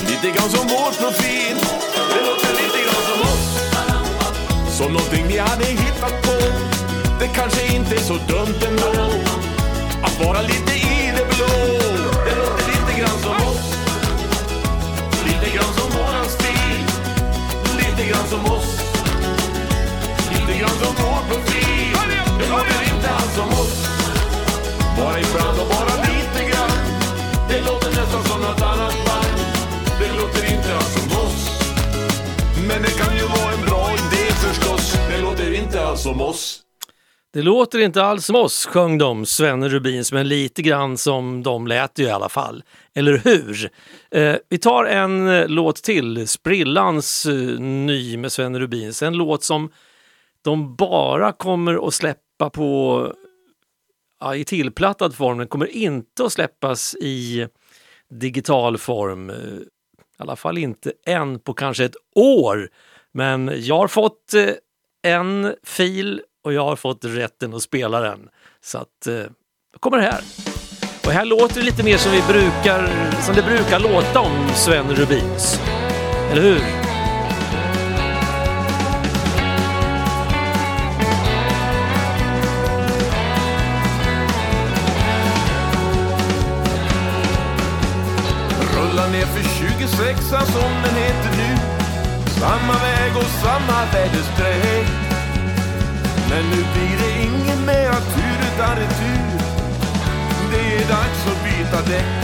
Lite 0.09 0.39
grann 0.39 0.51
som 0.51 0.69
vår 0.69 0.91
profil. 1.03 1.57
Det 2.15 2.27
låter 2.27 2.53
lite 2.63 2.79
grann 2.85 3.03
som 3.07 3.21
oss. 3.21 3.48
Som 4.79 4.93
någonting 4.93 5.27
vi 5.29 5.39
hade 5.39 5.65
hittat 5.65 6.23
på. 6.23 6.39
Det 7.21 7.29
kanske 7.35 7.75
inte 7.77 7.95
är 7.95 8.01
så 8.01 8.15
dumt 8.15 8.61
ändå. 8.69 9.11
Att 10.03 10.25
vara 10.25 10.43
lite 10.43 10.73
i 10.73 11.13
det 11.17 11.27
blå. 11.35 11.49
Det 12.27 12.35
låter 12.41 12.67
lite 12.67 13.01
grann 13.01 13.19
som 13.23 13.37
oss. 13.49 13.77
Lite 15.27 15.57
grann 15.57 15.73
som 15.79 15.91
våran 15.99 16.25
stil. 16.25 16.81
Lite 17.77 18.09
grann 18.11 18.27
som 18.31 18.53
oss. 18.53 18.81
Lite 20.31 20.59
grann 20.59 20.77
som 20.83 20.95
vår 21.01 21.21
profil. 21.29 21.97
Det 22.39 22.49
låter 22.51 22.95
inte 22.95 23.11
alls 23.11 23.35
som 23.35 23.49
oss. 23.49 23.89
Bara 24.99 25.21
ibland 25.21 25.59
och 25.61 25.69
bara 25.69 25.78
som 36.09 36.21
oss. 36.21 36.63
Det 37.33 37.43
låter 37.43 37.79
inte 37.79 38.03
alls 38.03 38.25
som 38.25 38.37
oss, 38.37 38.67
sjöng 38.67 38.99
de, 38.99 39.27
Svenne 39.27 39.69
Rubins, 39.69 40.13
men 40.13 40.29
lite 40.29 40.63
grann 40.63 40.97
som 40.97 41.43
de 41.43 41.67
lät 41.67 41.99
ju 41.99 42.05
i 42.05 42.11
alla 42.11 42.29
fall. 42.29 42.63
Eller 42.95 43.19
hur? 43.19 43.71
Eh, 44.11 44.37
vi 44.49 44.59
tar 44.59 44.85
en 44.85 45.29
eh, 45.29 45.49
låt 45.49 45.77
till, 45.77 46.29
Sprillans 46.29 47.27
eh, 47.27 47.61
ny 47.61 48.17
med 48.17 48.33
Svenne 48.33 48.59
Rubins. 48.59 49.03
En 49.03 49.15
låt 49.15 49.45
som 49.45 49.71
de 50.43 50.77
bara 50.77 51.33
kommer 51.33 51.89
att 51.89 51.95
släppa 51.95 52.51
på 52.51 53.13
ja, 54.21 54.35
i 54.35 54.45
tillplattad 54.45 55.15
form. 55.15 55.39
Den 55.39 55.49
kommer 55.49 55.67
inte 55.67 56.25
att 56.25 56.33
släppas 56.33 56.95
i 56.95 57.47
digital 58.11 58.79
form. 58.79 59.31
Eh, 59.31 59.37
I 59.37 60.19
alla 60.19 60.37
fall 60.37 60.59
inte 60.59 60.93
än 61.07 61.41
på 61.41 61.55
kanske 61.55 61.85
ett 61.85 61.97
år. 62.15 62.71
Men 63.13 63.53
jag 63.57 63.79
har 63.79 63.89
fått 63.89 64.35
eh, 64.35 64.51
en 65.03 65.55
fil 65.65 66.21
och 66.45 66.53
jag 66.53 66.65
har 66.65 66.77
fått 66.77 67.05
rätten 67.05 67.55
att 67.55 67.63
spela 67.63 68.01
den. 68.01 68.29
Så 68.61 68.79
att, 68.79 69.07
eh, 69.07 69.15
då 69.73 69.79
kommer 69.81 69.97
det 69.99 70.05
här. 70.05 70.21
Och 71.07 71.13
här 71.13 71.25
låter 71.25 71.55
det 71.55 71.63
lite 71.63 71.83
mer 71.83 71.97
som, 71.97 72.13
vi 72.13 72.23
brukar, 72.29 72.91
som 73.21 73.35
det 73.35 73.43
brukar 73.43 73.81
låta 73.81 74.21
om 74.21 74.49
Sven 74.55 74.95
Rubins. 74.95 75.61
Eller 76.33 76.43
hur? 76.43 76.61
Rulla 88.77 89.09
ner 89.09 89.27
för 89.27 89.43
26 89.43 90.29
som 90.29 90.73
den 90.85 90.95
heter 90.95 91.37
nu. 91.37 91.57
Samma 92.41 92.73
väg 92.73 92.98
och 93.19 93.31
samma 93.45 93.79
väderstreck. 93.93 94.89
Men 96.31 96.43
nu 96.53 96.61
blir 96.73 96.95
det 97.03 97.13
ingen 97.23 97.61
mera 97.67 97.99
tur 98.15 98.39
utan 98.49 98.77
retur. 98.77 99.39
Det 100.51 100.65
är 100.77 100.89
dags 100.89 101.21
att 101.31 101.41
byta 101.45 101.81
däck. 101.91 102.15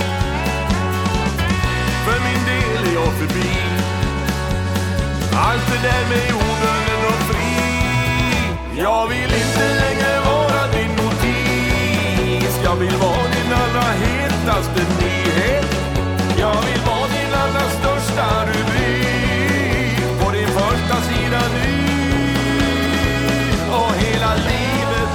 För 2.04 2.18
min 2.26 2.42
del 2.50 2.82
är 2.88 2.94
jag 2.94 3.12
förbi. 3.20 3.50
Allt 5.36 5.66
det 5.72 5.88
där 5.88 6.04
med 6.10 6.22
jorden 6.30 6.98
och 7.10 7.20
fri. 7.28 7.54
Jag 8.82 9.06
vill 9.06 9.32
inte 9.42 9.66
längre 9.82 10.20
vara 10.30 10.62
din 10.74 10.92
notis. 11.00 12.54
Jag 12.64 12.76
vill 12.76 12.96
vara 12.96 13.26
din 13.34 13.52
allra 13.62 13.88
hetaste 14.04 14.82
nyhet. 15.00 15.66
Jag 16.38 16.62
vill 16.66 16.82
vara 16.86 17.06
din 17.16 17.34
allra 17.42 17.64
största 17.78 18.46
rubrik 18.46 18.63
första 21.34 21.48
nu 21.48 21.68
och 23.72 23.94
hela 23.94 24.34
livet. 24.34 25.10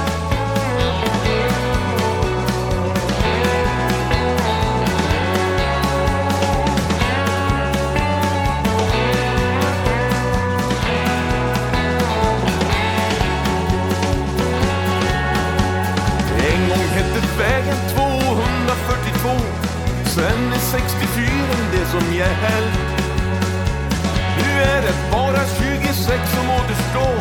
En 16.52 16.68
gång 16.68 16.88
hette 16.88 17.20
vägen 17.38 17.76
242 17.94 19.28
Sen 20.04 20.52
är 20.52 20.58
64 20.58 21.30
det 21.72 21.86
som 21.86 22.14
återstår. 26.58 27.20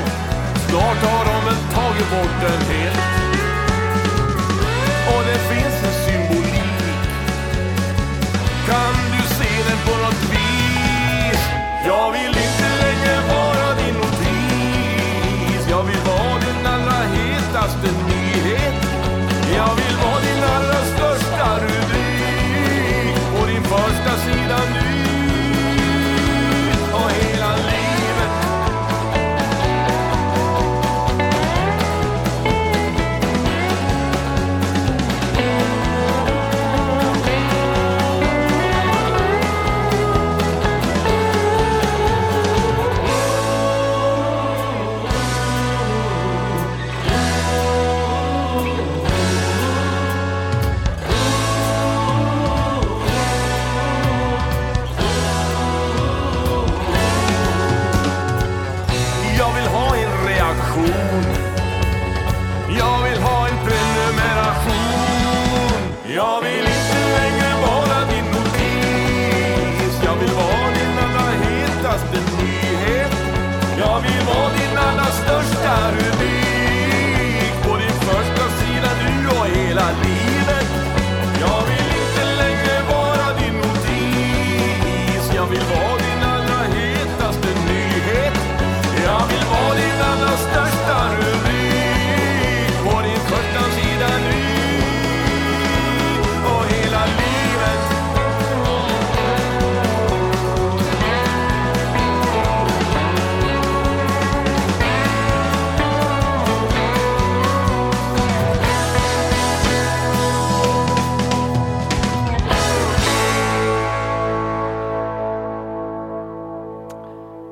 Snart 0.67 1.01
har 1.11 1.25
de 1.25 1.45
väl 1.45 1.59
tagit 1.73 2.09
bort 2.11 2.41
den 2.41 2.61
helt. 2.75 3.18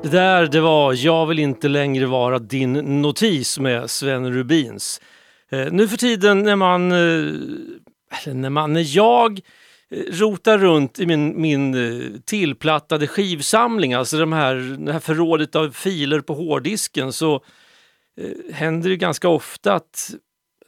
Det 0.07 0.17
där 0.17 0.47
det 0.47 0.61
var 0.61 1.05
Jag 1.05 1.25
vill 1.25 1.39
inte 1.39 1.67
längre 1.67 2.05
vara 2.05 2.39
din 2.39 2.73
notis 3.01 3.59
med 3.59 3.89
Sven 3.89 4.33
Rubins. 4.33 5.01
Eh, 5.51 5.71
nu 5.71 5.87
för 5.87 5.97
tiden 5.97 6.43
när 6.43 6.55
man, 6.55 6.91
eh, 6.91 6.97
eller 8.23 8.33
när 8.33 8.49
man, 8.49 8.73
när 8.73 8.97
jag 8.97 9.39
eh, 9.91 10.03
rotar 10.11 10.57
runt 10.57 10.99
i 10.99 11.05
min, 11.05 11.41
min 11.41 11.73
eh, 11.73 12.19
tillplattade 12.25 13.07
skivsamling, 13.07 13.93
alltså 13.93 14.17
de 14.17 14.33
här, 14.33 14.77
det 14.85 14.93
här 14.93 14.99
förrådet 14.99 15.55
av 15.55 15.71
filer 15.71 16.19
på 16.19 16.33
hårddisken, 16.33 17.13
så 17.13 17.35
eh, 18.21 18.53
händer 18.53 18.89
det 18.89 18.97
ganska 18.97 19.29
ofta 19.29 19.73
att, 19.73 20.09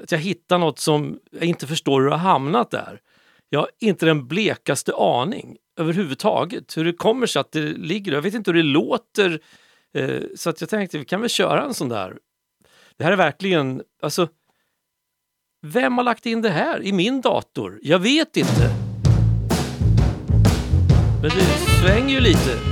att 0.03 0.11
jag 0.11 0.19
hittar 0.19 0.57
något 0.57 0.79
som 0.79 1.19
jag 1.31 1.43
inte 1.43 1.67
förstår 1.67 2.01
hur 2.01 2.07
det 2.07 2.15
har 2.15 2.31
hamnat 2.31 2.71
där. 2.71 2.99
Jag 3.49 3.59
har 3.59 3.69
inte 3.79 4.05
den 4.05 4.27
blekaste 4.27 4.93
aning 4.95 5.57
överhuvudtaget 5.79 6.77
hur 6.77 6.85
det 6.85 6.93
kommer 6.93 7.27
sig 7.27 7.39
att 7.39 7.51
det 7.51 7.61
ligger 7.61 8.11
Jag 8.11 8.21
vet 8.21 8.33
inte 8.33 8.51
hur 8.51 8.57
det 8.57 8.63
låter. 8.63 9.39
Eh, 9.93 10.21
så 10.35 10.49
att 10.49 10.61
jag 10.61 10.69
tänkte 10.69 10.97
vi 10.97 11.05
kan 11.05 11.21
väl 11.21 11.29
köra 11.29 11.63
en 11.63 11.73
sån 11.73 11.89
där. 11.89 12.17
Det 12.97 13.03
här 13.03 13.11
är 13.11 13.17
verkligen, 13.17 13.81
alltså. 14.01 14.27
Vem 15.61 15.97
har 15.97 16.03
lagt 16.03 16.25
in 16.25 16.41
det 16.41 16.49
här 16.49 16.83
i 16.83 16.91
min 16.91 17.21
dator? 17.21 17.79
Jag 17.81 17.99
vet 17.99 18.37
inte. 18.37 18.75
Men 21.21 21.29
det 21.29 21.81
svänger 21.81 22.13
ju 22.13 22.19
lite. 22.19 22.68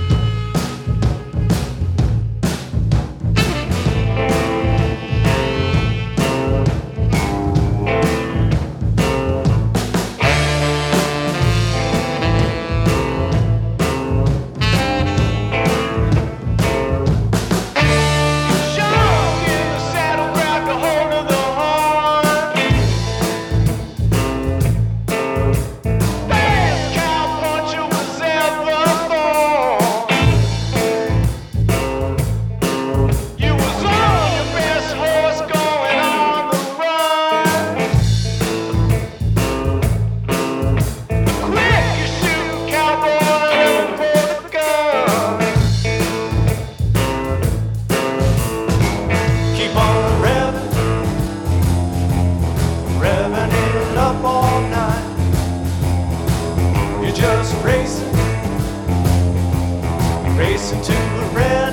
Racing 60.37 60.81
to 60.83 60.91
the 60.91 61.31
red 61.33 61.66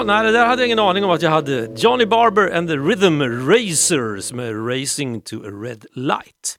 Ja, 0.00 0.04
nej, 0.04 0.24
det 0.24 0.32
där 0.32 0.46
hade 0.46 0.62
jag 0.62 0.66
ingen 0.66 0.78
aning 0.78 1.04
om 1.04 1.10
att 1.10 1.22
jag 1.22 1.30
hade. 1.30 1.68
Johnny 1.76 2.06
Barber 2.06 2.56
and 2.56 2.68
the 2.68 2.76
Rhythm 2.76 3.22
Racers 3.48 4.32
med 4.32 4.68
Racing 4.68 5.20
to 5.20 5.36
a 5.36 5.50
Red 5.62 5.84
Light. 5.92 6.58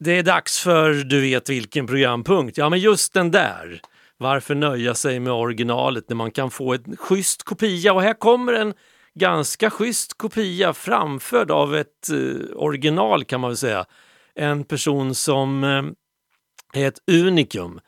Det 0.00 0.18
är 0.18 0.22
dags 0.22 0.60
för 0.60 0.92
du 0.94 1.20
vet 1.20 1.50
vilken 1.50 1.86
programpunkt. 1.86 2.58
Ja, 2.58 2.68
men 2.68 2.78
just 2.80 3.12
den 3.14 3.30
där. 3.30 3.80
Varför 4.18 4.54
nöja 4.54 4.94
sig 4.94 5.20
med 5.20 5.32
originalet 5.32 6.08
när 6.08 6.16
man 6.16 6.30
kan 6.30 6.50
få 6.50 6.74
en 6.74 6.96
schysst 6.96 7.42
kopia? 7.42 7.92
Och 7.92 8.02
här 8.02 8.14
kommer 8.14 8.52
en 8.52 8.74
ganska 9.14 9.70
schysst 9.70 10.18
kopia 10.18 10.72
framförd 10.72 11.50
av 11.50 11.76
ett 11.76 12.10
eh, 12.10 12.56
original 12.56 13.24
kan 13.24 13.40
man 13.40 13.50
väl 13.50 13.56
säga. 13.56 13.84
En 14.34 14.64
person 14.64 15.14
som 15.14 15.64
eh, 15.64 16.82
är 16.82 16.88
ett 16.88 16.98
unikum 17.10 17.80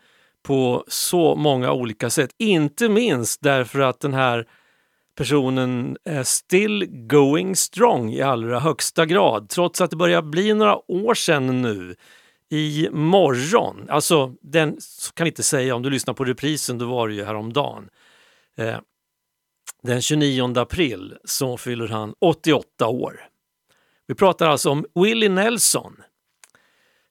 på 0.44 0.84
så 0.88 1.34
många 1.34 1.72
olika 1.72 2.10
sätt. 2.10 2.30
Inte 2.38 2.88
minst 2.88 3.42
därför 3.42 3.80
att 3.80 4.00
den 4.00 4.14
här 4.14 4.46
personen 5.16 5.96
är 6.04 6.22
still 6.22 6.86
going 6.90 7.56
strong 7.56 8.12
i 8.12 8.22
allra 8.22 8.60
högsta 8.60 9.06
grad. 9.06 9.48
Trots 9.48 9.80
att 9.80 9.90
det 9.90 9.96
börjar 9.96 10.22
bli 10.22 10.54
några 10.54 10.90
år 10.90 11.14
sedan 11.14 11.62
nu. 11.62 11.94
I 12.50 12.88
morgon, 12.92 13.86
alltså 13.88 14.34
den 14.42 14.78
kan 15.14 15.24
vi 15.24 15.28
inte 15.28 15.42
säga 15.42 15.74
om 15.74 15.82
du 15.82 15.90
lyssnar 15.90 16.14
på 16.14 16.24
reprisen, 16.24 16.78
då 16.78 16.86
var 16.86 17.08
det 17.08 17.14
ju 17.14 17.24
häromdagen. 17.24 17.88
Eh, 18.56 18.76
den 19.82 20.02
29 20.02 20.58
april 20.58 21.16
så 21.24 21.56
fyller 21.56 21.88
han 21.88 22.14
88 22.20 22.88
år. 22.88 23.20
Vi 24.06 24.14
pratar 24.14 24.46
alltså 24.46 24.70
om 24.70 24.84
Willie 24.94 25.28
Nelson 25.28 25.96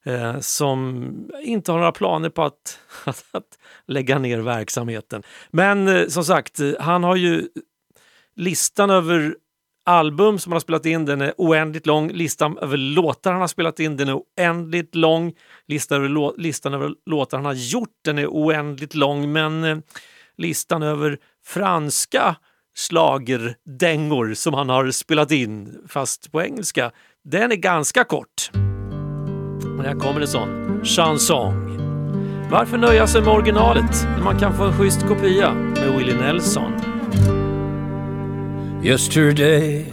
eh, 0.05 0.39
som 0.39 1.09
inte 1.43 1.71
har 1.71 1.79
några 1.79 1.91
planer 1.91 2.29
på 2.29 2.43
att, 2.43 2.79
att, 3.05 3.25
att 3.31 3.57
lägga 3.87 4.19
ner 4.19 4.39
verksamheten. 4.39 5.23
Men 5.51 5.87
eh, 5.87 6.07
som 6.07 6.23
sagt, 6.23 6.59
eh, 6.59 6.71
han 6.79 7.03
har 7.03 7.15
ju 7.15 7.47
listan 8.35 8.89
över 8.89 9.35
album 9.85 10.39
som 10.39 10.51
han 10.51 10.55
har 10.55 10.59
spelat 10.59 10.85
in, 10.85 11.05
den 11.05 11.21
är 11.21 11.33
oändligt 11.37 11.85
lång. 11.85 12.11
Listan 12.11 12.57
över 12.57 12.77
låtar 12.77 13.31
han 13.31 13.41
har 13.41 13.47
spelat 13.47 13.79
in, 13.79 13.97
den 13.97 14.09
är 14.09 14.19
oändligt 14.37 14.95
lång. 14.95 15.33
Listan 15.67 15.97
över, 15.97 16.41
listan 16.41 16.73
över 16.73 16.93
låtar 17.05 17.37
han 17.37 17.45
har 17.45 17.53
gjort, 17.53 17.89
den 18.05 18.17
är 18.17 18.27
oändligt 18.27 18.95
lång. 18.95 19.31
Men 19.31 19.63
eh, 19.63 19.77
listan 20.37 20.83
över 20.83 21.17
franska 21.45 22.35
slagerdängor 22.75 24.33
som 24.33 24.53
han 24.53 24.69
har 24.69 24.91
spelat 24.91 25.31
in, 25.31 25.85
fast 25.87 26.31
på 26.31 26.41
engelska, 26.41 26.91
den 27.23 27.51
är 27.51 27.55
ganska 27.55 28.03
kort. 28.03 28.62
Och 29.77 29.83
här 29.83 29.93
kommer 29.93 30.21
en 30.21 30.27
sån 30.27 30.81
chanson. 30.83 31.63
Varför 32.51 32.77
nöja 32.77 33.07
sig 33.07 33.21
med 33.21 33.33
originalet 33.33 34.07
när 34.17 34.23
man 34.23 34.39
kan 34.39 34.53
få 34.53 34.63
en 34.63 34.73
schysst 34.73 35.07
kopia 35.07 35.53
med 35.53 35.97
Willie 35.97 36.15
Nelson? 36.15 36.71
Yesterday, 38.83 39.85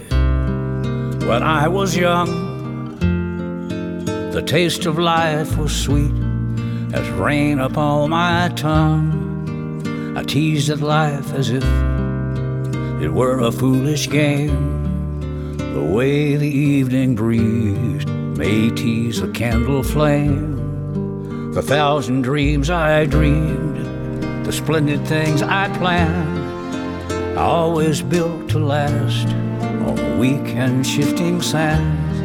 when 1.29 1.43
I 1.43 1.69
was 1.69 1.97
young, 1.97 2.27
the 4.33 4.43
taste 4.43 4.89
of 4.91 4.99
life 4.99 5.57
was 5.63 5.73
sweet 5.73 6.13
as 6.93 7.09
rain 7.11 7.61
upon 7.61 8.11
my 8.11 8.49
tongue. 8.57 9.31
I 10.17 10.25
teased 10.25 10.71
at 10.71 10.81
life 10.81 11.39
as 11.39 11.51
if 11.51 11.65
it 13.03 13.13
were 13.13 13.39
a 13.47 13.53
foolish 13.53 14.09
game. 14.09 15.57
The 15.57 15.81
way 15.81 16.37
the 16.37 16.51
evening 16.51 17.15
breeze 17.15 18.05
tease 18.41 19.21
a 19.21 19.29
candle 19.33 19.83
flame. 19.83 21.53
The 21.53 21.61
thousand 21.61 22.23
dreams 22.23 22.71
I 22.71 23.05
dreamed, 23.05 23.77
the 24.47 24.53
splendid 24.53 25.07
things 25.07 25.43
I 25.43 25.69
planned 25.77 27.39
always 27.39 28.01
built 28.01 28.49
to 28.51 28.59
last 28.59 29.29
on 29.29 30.19
weak 30.19 30.55
and 30.55 30.87
shifting 30.87 31.43
sands. 31.43 32.21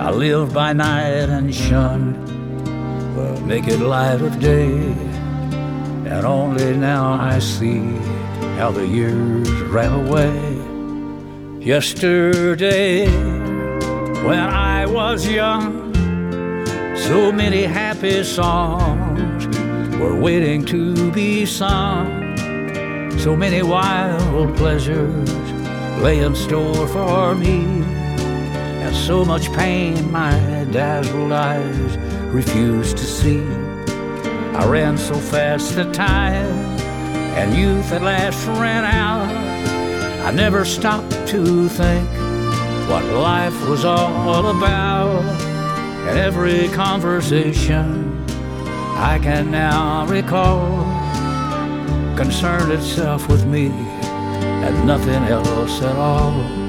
I 0.00 0.10
lived 0.10 0.54
by 0.54 0.72
night 0.72 1.28
and 1.28 1.52
shunned 1.52 2.14
the 3.16 3.40
naked 3.40 3.80
light 3.80 4.20
of 4.20 4.38
day. 4.38 4.72
And 6.06 6.24
only 6.24 6.76
now 6.76 7.14
I 7.14 7.40
see 7.40 7.80
how 8.56 8.70
the 8.70 8.86
years 8.86 9.50
ran 9.62 10.06
away. 10.06 10.38
Yesterday, 11.64 13.06
when 14.24 14.38
I 14.38 14.86
was 14.86 15.28
young, 15.28 15.92
so 16.96 17.30
many 17.30 17.64
happy 17.64 18.24
songs 18.24 19.46
were 19.98 20.18
waiting 20.18 20.64
to 20.66 21.12
be 21.12 21.44
sung. 21.44 22.36
So 23.18 23.36
many 23.36 23.62
wild 23.62 24.56
pleasures 24.56 25.30
lay 26.02 26.20
in 26.20 26.34
store 26.34 26.88
for 26.88 27.34
me, 27.34 27.82
and 28.82 28.96
so 28.96 29.26
much 29.26 29.52
pain 29.52 30.10
my 30.10 30.32
dazzled 30.70 31.32
eyes 31.32 31.98
refused 32.32 32.96
to 32.96 33.04
see. 33.04 33.42
I 34.56 34.66
ran 34.66 34.96
so 34.96 35.16
fast 35.16 35.74
that 35.76 35.92
time 35.92 36.50
and 37.36 37.54
youth 37.54 37.92
at 37.92 38.00
last 38.00 38.46
ran 38.46 38.84
out. 38.84 39.28
I 40.26 40.30
never 40.30 40.64
stopped 40.64 41.12
to 41.28 41.68
think 41.68 42.23
what 42.88 43.04
life 43.04 43.68
was 43.68 43.84
all 43.84 44.46
about, 44.56 45.24
every 46.16 46.68
conversation 46.68 48.24
I 48.96 49.18
can 49.22 49.50
now 49.50 50.06
recall 50.06 50.84
concerned 52.16 52.72
itself 52.72 53.28
with 53.28 53.44
me 53.46 53.68
and 53.68 54.86
nothing 54.86 55.22
else 55.24 55.82
at 55.82 55.96
all. 55.96 56.63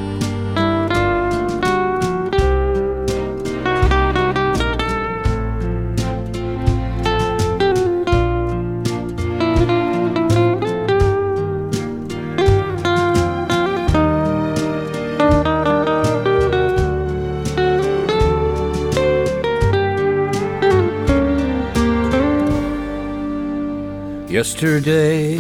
Yesterday, 24.56 25.36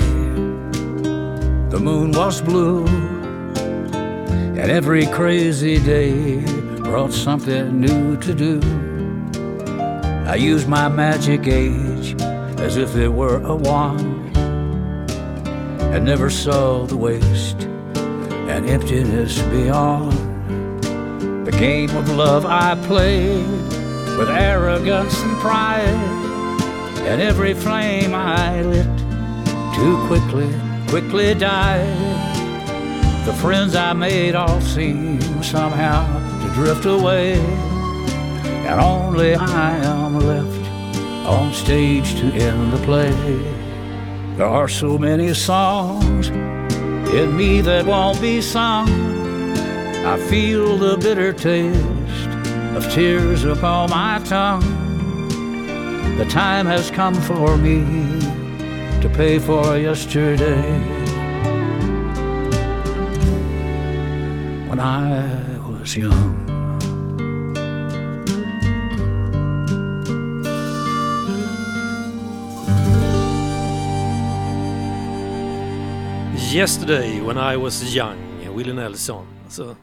the 1.69 1.79
moon 1.81 2.11
was 2.11 2.41
blue, 2.41 2.85
and 2.85 4.69
every 4.69 5.05
crazy 5.05 5.79
day 5.79 6.39
brought 6.79 7.13
something 7.13 7.79
new 7.79 8.17
to 8.17 8.33
do. 8.33 8.59
I 10.27 10.35
used 10.35 10.67
my 10.67 10.89
magic 10.89 11.47
age 11.47 12.21
as 12.59 12.75
if 12.75 12.97
it 12.97 13.07
were 13.07 13.41
a 13.41 13.55
wand, 13.55 14.35
and 14.35 16.03
never 16.03 16.29
saw 16.29 16.85
the 16.85 16.97
waste 16.97 17.61
and 18.51 18.69
emptiness 18.69 19.41
beyond. 19.43 20.11
The 21.45 21.55
game 21.57 21.95
of 21.95 22.09
love 22.09 22.45
I 22.45 22.75
played 22.85 23.47
with 24.17 24.29
arrogance 24.29 25.17
and 25.21 25.37
pride 25.39 26.25
and 27.07 27.21
every 27.21 27.53
flame 27.53 28.15
I 28.15 28.63
lit 28.63 28.94
too 29.75 29.97
quickly, 30.07 30.49
quickly 30.87 31.35
died. 31.35 31.85
The 33.25 33.33
friends 33.33 33.75
I 33.75 33.91
made 33.91 34.33
all 34.33 34.61
seem 34.61 35.19
somehow 35.43 36.05
to 36.41 36.53
drift 36.53 36.85
away, 36.85 37.33
and 37.33 38.79
only 38.79 39.35
I 39.35 39.75
am 39.79 40.17
left 40.19 40.65
on 41.27 41.53
stage 41.53 42.15
to 42.21 42.27
end 42.27 42.71
the 42.71 42.77
play. 42.85 43.11
There 44.37 44.47
are 44.47 44.69
so 44.69 44.97
many 44.97 45.33
songs 45.33 46.29
in 46.29 47.35
me 47.35 47.59
that 47.59 47.85
won't 47.85 48.21
be 48.21 48.39
sung. 48.39 48.87
I 50.05 50.17
feel 50.29 50.77
the 50.77 50.97
bitter 50.97 51.33
taste 51.33 52.29
of 52.77 52.89
tears 52.93 53.43
upon 53.43 53.89
my 53.89 54.21
tongue. 54.23 54.63
The 56.17 56.25
time 56.25 56.65
has 56.65 56.89
come 56.91 57.15
for 57.15 57.57
me 57.57 58.34
to 59.09 59.15
pay 59.15 59.39
for 59.39 59.77
yesterday. 59.77 60.79
When 64.69 64.79
I 64.79 65.59
was 65.69 65.97
young. 65.97 66.35
Yesterday 76.53 77.21
when 77.21 77.37
I 77.37 77.57
was 77.57 77.95
young, 77.95 78.15
Willie 78.55 78.73
Nelson. 78.73 79.27
Alltså, 79.43 79.75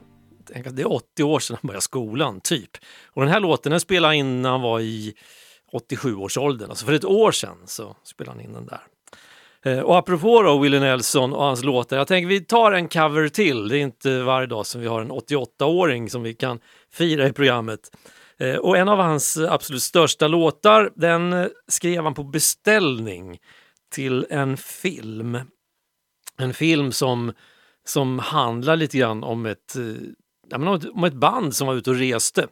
tänk 0.52 0.66
att 0.66 0.76
det 0.76 0.82
är 0.82 0.92
80 0.92 1.22
år 1.22 1.40
sedan 1.40 1.56
han 1.62 1.68
började 1.68 1.82
skolan, 1.82 2.40
typ. 2.40 2.70
Och 3.06 3.22
den 3.22 3.30
här 3.30 3.40
låten 3.40 3.70
den 3.70 3.80
spelade 3.80 4.16
in 4.16 4.42
när 4.42 4.50
han 4.50 4.60
var 4.60 4.80
i 4.80 5.14
87-årsåldern. 5.72 6.70
Alltså 6.70 6.86
för 6.86 6.92
ett 6.92 7.04
år 7.04 7.32
sedan 7.32 7.56
så 7.66 7.96
spelade 8.04 8.38
han 8.38 8.44
in 8.44 8.52
den 8.52 8.66
där. 8.66 8.80
Eh, 9.64 9.80
och 9.80 9.98
apropå 9.98 10.42
då 10.42 10.58
Willie 10.58 10.80
Nelson 10.80 11.32
och 11.32 11.44
hans 11.44 11.64
låtar, 11.64 11.96
jag 11.96 12.06
tänker 12.06 12.28
vi 12.28 12.40
tar 12.40 12.72
en 12.72 12.88
cover 12.88 13.28
till. 13.28 13.68
Det 13.68 13.78
är 13.78 13.80
inte 13.80 14.22
varje 14.22 14.46
dag 14.46 14.66
som 14.66 14.80
vi 14.80 14.86
har 14.86 15.00
en 15.00 15.12
88-åring 15.12 16.10
som 16.10 16.22
vi 16.22 16.34
kan 16.34 16.60
fira 16.92 17.28
i 17.28 17.32
programmet. 17.32 17.80
Eh, 18.38 18.56
och 18.56 18.76
en 18.76 18.88
av 18.88 18.98
hans 18.98 19.36
absolut 19.36 19.82
största 19.82 20.28
låtar, 20.28 20.92
den 20.96 21.32
eh, 21.32 21.46
skrev 21.68 22.04
han 22.04 22.14
på 22.14 22.24
beställning 22.24 23.38
till 23.92 24.26
en 24.30 24.56
film. 24.56 25.38
En 26.38 26.54
film 26.54 26.92
som, 26.92 27.32
som 27.84 28.18
handlar 28.18 28.76
lite 28.76 28.98
grann 28.98 29.24
om 29.24 29.46
ett, 29.46 29.76
om 30.94 31.04
ett 31.04 31.14
band 31.14 31.56
som 31.56 31.66
var 31.66 31.74
ute 31.74 31.90
och 31.90 31.96
reste. 31.96 32.46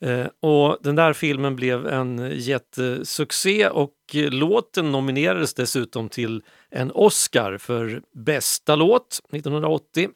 Eh, 0.00 0.26
och 0.40 0.78
den 0.80 0.96
där 0.96 1.12
filmen 1.12 1.56
blev 1.56 1.86
en 1.86 2.30
jättesuccé 2.34 3.68
och 3.68 3.94
låten 4.14 4.92
nominerades 4.92 5.54
dessutom 5.54 6.08
till 6.08 6.42
en 6.70 6.90
Oscar 6.90 7.58
för 7.58 8.02
bästa 8.14 8.76
låt 8.76 9.20
1980 9.32 10.08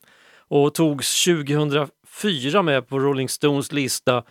och 0.49 0.74
togs 0.74 1.24
2004 1.24 2.62
med 2.62 2.89
på 2.89 2.99
Rolling 2.99 3.28
Stones 3.28 3.72
lista 3.72 4.24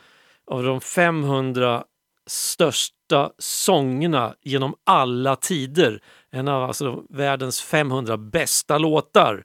av 0.47 0.63
de 0.63 0.81
500 0.81 1.83
största 2.27 3.31
sångerna 3.37 4.35
genom 4.41 4.75
alla 4.83 5.35
tider. 5.35 6.01
En 6.31 6.47
av 6.47 6.63
alltså 6.63 7.03
världens 7.09 7.61
500 7.61 8.17
bästa 8.17 8.77
låtar. 8.77 9.43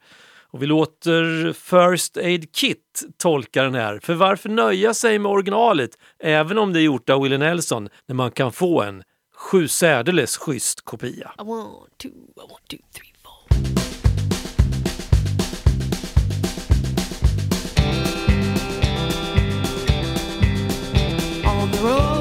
Och 0.53 0.63
vi 0.63 0.67
låter 0.67 1.53
First 1.53 2.17
Aid 2.17 2.53
Kit 2.53 3.05
tolka 3.17 3.63
den 3.63 3.75
här. 3.75 4.01
För 4.03 4.15
varför 4.15 4.49
nöja 4.49 4.95
sig 4.95 5.19
med 5.19 5.33
originalet, 5.33 5.91
även 6.19 6.59
om 6.59 6.73
det 6.73 6.81
är 6.81 6.83
gjort 6.83 7.11
av 7.11 7.23
Willie 7.23 7.39
Nelson, 7.39 7.89
när 8.07 8.15
man 8.15 8.31
kan 8.31 8.53
få 8.53 8.83
en 8.83 9.03
sju 9.37 9.69
särdeles 9.69 10.37
schysst 10.37 10.85
kopia? 10.85 11.33
I 11.39 11.43
want 11.45 11.99
two, 11.99 12.09
I 12.09 12.13
want 12.37 12.69
two, 12.69 12.77
three. 12.95 13.09
On 21.45 21.71
the 21.71 21.79
road 21.79 22.18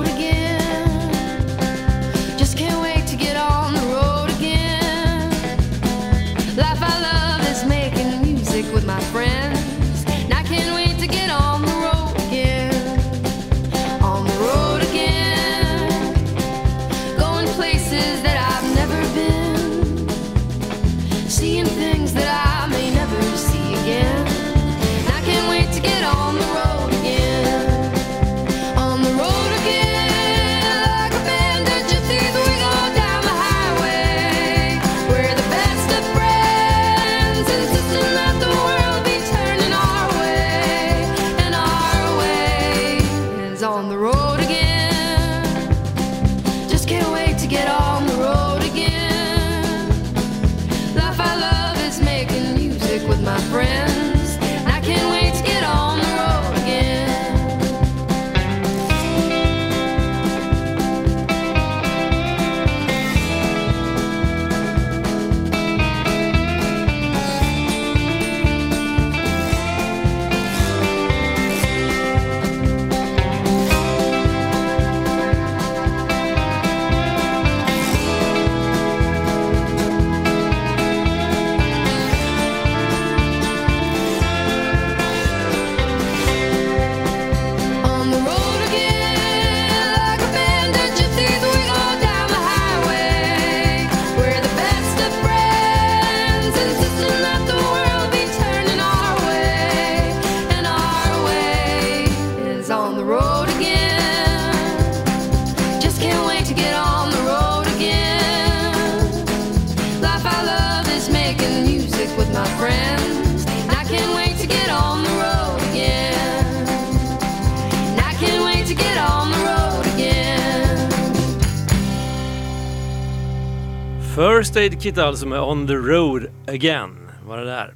First 124.88 125.00
alltså 125.00 125.28
med 125.28 125.42
On 125.42 125.68
the 125.68 125.74
Road 125.74 126.28
Again 126.48 127.10
var 127.26 127.38
det 127.38 127.46
där. 127.46 127.76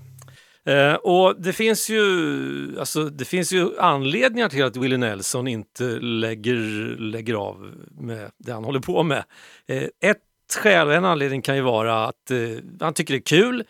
Eh, 0.65 0.95
och 0.95 1.41
det 1.41 1.53
finns 1.53 1.89
ju 1.89 2.79
alltså, 2.79 3.03
det 3.03 3.25
finns 3.25 3.53
ju 3.53 3.79
anledningar 3.79 4.49
till 4.49 4.63
att 4.63 4.77
Willie 4.77 4.97
Nelson 4.97 5.47
inte 5.47 5.83
lägger, 5.99 6.55
lägger 6.99 7.33
av 7.33 7.73
med 7.99 8.31
det 8.37 8.51
han 8.51 8.63
håller 8.63 8.79
på 8.79 9.03
med. 9.03 9.23
Eh, 9.67 9.83
ett 9.83 10.17
skäl, 10.57 10.89
en 10.89 11.05
anledning 11.05 11.41
kan 11.41 11.55
ju 11.55 11.61
vara 11.61 12.05
att 12.05 12.31
eh, 12.31 12.37
han 12.79 12.93
tycker 12.93 13.13
det 13.13 13.17
är 13.17 13.37
kul. 13.37 13.63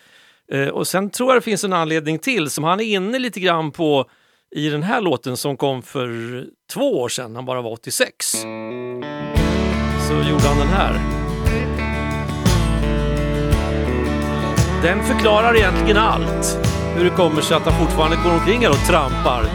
Eh, 0.52 0.68
och 0.68 0.88
sen 0.88 1.10
tror 1.10 1.30
jag 1.30 1.38
det 1.38 1.46
finns 1.46 1.64
en 1.64 1.74
anledning 1.74 2.20
till 2.20 2.50
som 2.50 2.64
han 2.64 2.80
är 2.80 2.86
inne 2.86 3.20
lite 3.20 3.40
grann 3.40 3.72
på 3.72 4.10
i 4.56 4.70
den 4.70 4.84
här 4.84 5.02
låten 5.02 5.38
som 5.38 5.58
kom 5.58 5.82
för 5.82 6.46
två 6.74 7.02
år 7.02 7.10
sedan, 7.10 7.36
han 7.36 7.46
bara 7.46 7.62
var 7.62 7.72
86. 7.72 8.32
Så 10.08 10.14
gjorde 10.14 10.48
han 10.48 10.58
den 10.58 10.68
här. 10.68 11.21
Den 14.84 15.04
förklarar 15.04 15.56
egentligen 15.56 15.98
allt. 15.98 16.58
Hur 16.96 17.04
det 17.04 17.10
kommer 17.10 17.42
sig 17.42 17.58
att 17.58 17.66
han 17.66 17.86
fortfarande 17.86 18.18
går 18.24 18.32
omkring 18.32 18.62
här 18.62 18.70
och 18.70 18.88
trampar 18.88 19.46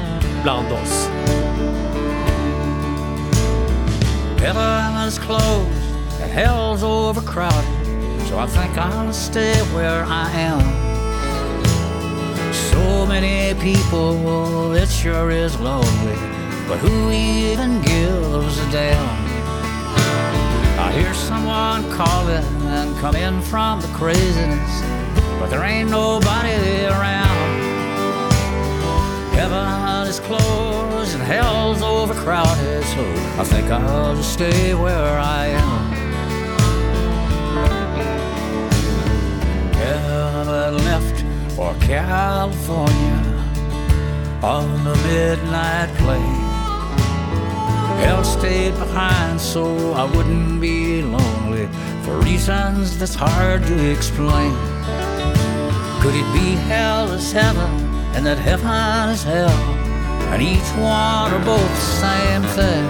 bland 0.43 0.72
oss. 0.72 1.11
Heaven 4.39 5.09
is 5.09 5.18
closed 5.18 5.66
and 6.22 6.33
hell's 6.33 6.83
overcrowded, 6.83 7.64
so 8.29 8.39
I 8.39 8.47
think 8.47 8.79
I'll 8.79 9.12
stay 9.12 9.55
where 9.74 10.05
I 10.05 10.31
am. 10.41 10.62
So 12.53 13.07
many 13.07 13.55
people, 13.55 14.77
it 14.77 14.89
sure 14.89 15.31
is 15.31 15.59
lonely, 15.61 16.18
but 16.68 16.79
who 16.79 17.11
even 17.11 17.83
gives 17.83 18.59
a 18.59 18.72
damn? 18.72 19.27
I 20.79 20.93
hear 20.93 21.14
someone 21.14 21.91
calling 21.91 22.45
and 22.66 22.97
come 23.01 23.16
in 23.16 23.43
from 23.43 23.81
the 23.81 23.89
craziness, 23.89 24.83
but 25.39 25.49
there 25.51 25.64
ain't 25.64 25.91
nobody 25.91 26.87
around. 26.87 27.62
Heaven 29.34 30.09
is 30.09 30.20
closed 30.20 31.14
and 31.14 31.22
hell's 31.22 31.82
overcrowded, 31.82 32.84
so 32.84 33.03
I 33.41 33.45
think 33.45 33.70
I'll 33.70 34.16
just 34.16 34.32
stay 34.32 34.74
where 34.74 35.18
I 35.18 35.47
am. 35.47 35.93
Heaven 39.74 40.76
left 40.84 41.24
for 41.55 41.74
California 41.80 43.37
on 44.43 44.84
the 44.84 44.97
midnight 45.09 45.91
plane. 45.99 46.47
Hell 48.01 48.24
stayed 48.24 48.74
behind 48.78 49.41
so 49.41 49.93
I 49.93 50.05
wouldn't 50.05 50.61
be 50.61 51.03
lonely 51.03 51.68
for 52.03 52.18
reasons 52.18 52.99
that's 52.99 53.14
hard 53.14 53.64
to 53.64 53.91
explain. 53.91 54.55
Could 56.01 56.14
it 56.14 56.32
be 56.32 56.55
hell 56.55 57.11
is 57.12 57.32
heaven 57.32 57.70
and 58.14 58.24
that 58.26 58.38
heaven 58.38 59.11
is 59.11 59.22
hell? 59.22 59.51
And 60.32 60.42
each 60.42 60.70
one 60.76 61.32
are 61.32 61.44
both 61.44 61.61
the 61.61 61.90
same 62.05 62.42
thing. 62.59 62.86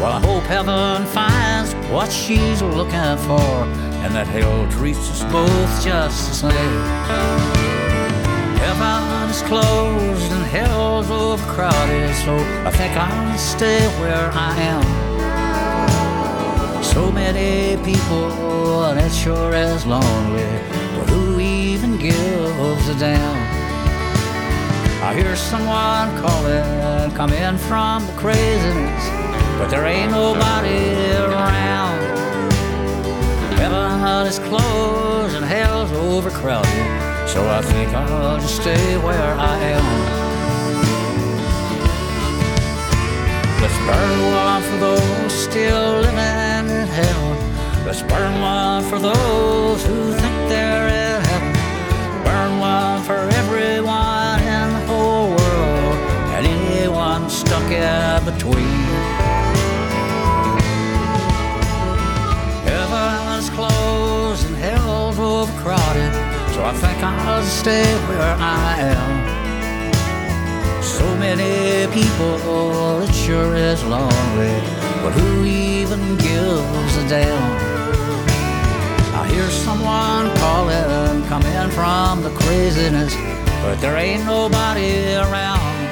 Well, 0.00 0.12
I 0.12 0.20
hope 0.20 0.44
heaven 0.44 1.06
finds 1.06 1.74
what 1.92 2.10
she's 2.10 2.60
looking 2.62 3.16
for, 3.28 3.66
and 4.02 4.14
that 4.14 4.26
hell 4.26 4.66
treats 4.70 5.10
us 5.10 5.22
both 5.30 5.84
just 5.84 6.28
the 6.28 6.34
same. 6.50 6.82
Heaven 8.58 9.30
is 9.30 9.42
closed 9.42 10.32
and 10.32 10.44
hell's 10.46 11.10
overcrowded, 11.10 12.14
so 12.16 12.36
I 12.66 12.70
think 12.70 12.96
I'll 12.96 13.38
stay 13.38 13.86
where 14.00 14.30
I 14.32 14.56
am. 14.72 14.84
So 16.82 17.12
many 17.12 17.76
people, 17.84 18.84
and 18.84 18.98
it 18.98 19.12
sure 19.12 19.54
is 19.54 19.86
lonely, 19.86 20.48
a 22.92 22.98
damn? 22.98 23.36
I 25.02 25.14
hear 25.14 25.34
someone 25.36 26.08
calling, 26.20 27.10
coming 27.12 27.58
from 27.58 28.06
the 28.06 28.12
craziness, 28.12 29.04
but 29.58 29.68
there 29.68 29.86
ain't 29.86 30.10
nobody 30.10 30.94
around. 31.16 32.00
Heaven 33.58 34.26
is 34.26 34.38
closed 34.40 35.34
and 35.36 35.44
hell's 35.44 35.92
overcrowded, 35.92 37.28
so 37.28 37.48
I 37.48 37.62
think 37.62 37.94
I'll 37.94 38.38
just 38.38 38.56
stay 38.60 38.96
where 38.98 39.34
I 39.38 39.56
am. 39.76 39.86
Let's 43.62 43.78
burn 43.88 44.18
one 44.44 44.62
for 44.68 44.78
those 44.86 45.32
still 45.32 46.00
living 46.00 46.70
in 46.80 46.86
hell. 46.88 47.36
Let's 47.86 48.02
burn 48.02 48.40
one 48.40 48.82
for 48.84 48.98
those 48.98 49.84
who 49.86 50.12
think 50.12 50.36
they're 50.48 50.88
in 50.88 51.24
heaven. 51.24 51.41
One 52.42 53.02
for 53.04 53.14
everyone 53.14 54.40
in 54.40 54.72
the 54.72 54.86
whole 54.86 55.28
world 55.30 55.96
and 56.34 56.46
anyone 56.46 57.30
stuck 57.30 57.70
in 57.70 58.24
between. 58.24 58.88
Heaven's 62.64 63.48
closed 63.50 64.46
and 64.48 64.56
hell's 64.56 65.18
overcrowded, 65.18 66.12
so 66.52 66.64
I 66.64 66.72
think 66.74 67.02
I'll 67.02 67.44
stay 67.44 67.84
where 68.08 68.36
I 68.38 68.76
am. 68.96 69.12
So 70.82 71.06
many 71.16 71.86
people, 71.92 73.02
it 73.02 73.12
sure 73.14 73.54
is 73.54 73.84
lonely, 73.84 74.54
but 75.02 75.12
who 75.12 75.44
even 75.44 76.16
gives 76.16 76.96
a 76.96 77.08
damn? 77.08 77.71
Hear 79.32 79.50
someone 79.50 80.30
calling, 80.36 81.24
coming 81.24 81.70
from 81.70 82.22
the 82.22 82.30
craziness, 82.30 83.14
but 83.62 83.80
there 83.80 83.96
ain't 83.96 84.26
nobody 84.26 85.14
around. 85.14 85.88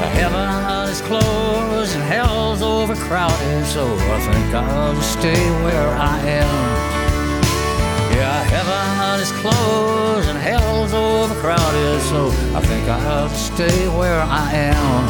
The 0.00 0.08
heaven 0.18 0.88
is 0.88 1.02
closed 1.02 1.94
and 1.94 2.04
hell's 2.04 2.62
overcrowded, 2.62 3.66
so 3.66 3.84
I 4.16 4.18
think 4.20 4.54
I'll 4.54 4.94
just 4.94 5.12
stay 5.12 5.42
where 5.64 5.90
I 5.90 6.18
am. 6.42 6.94
Yeah, 8.16 8.42
heaven 8.54 9.20
is 9.20 9.32
closed 9.42 10.28
and 10.30 10.38
hell's 10.38 10.94
overcrowded, 10.94 12.00
so 12.02 12.28
I 12.56 12.60
think 12.60 12.88
I'll 12.88 13.28
just 13.28 13.52
stay 13.54 13.88
where 13.88 14.22
I 14.22 14.52
am. 14.52 15.04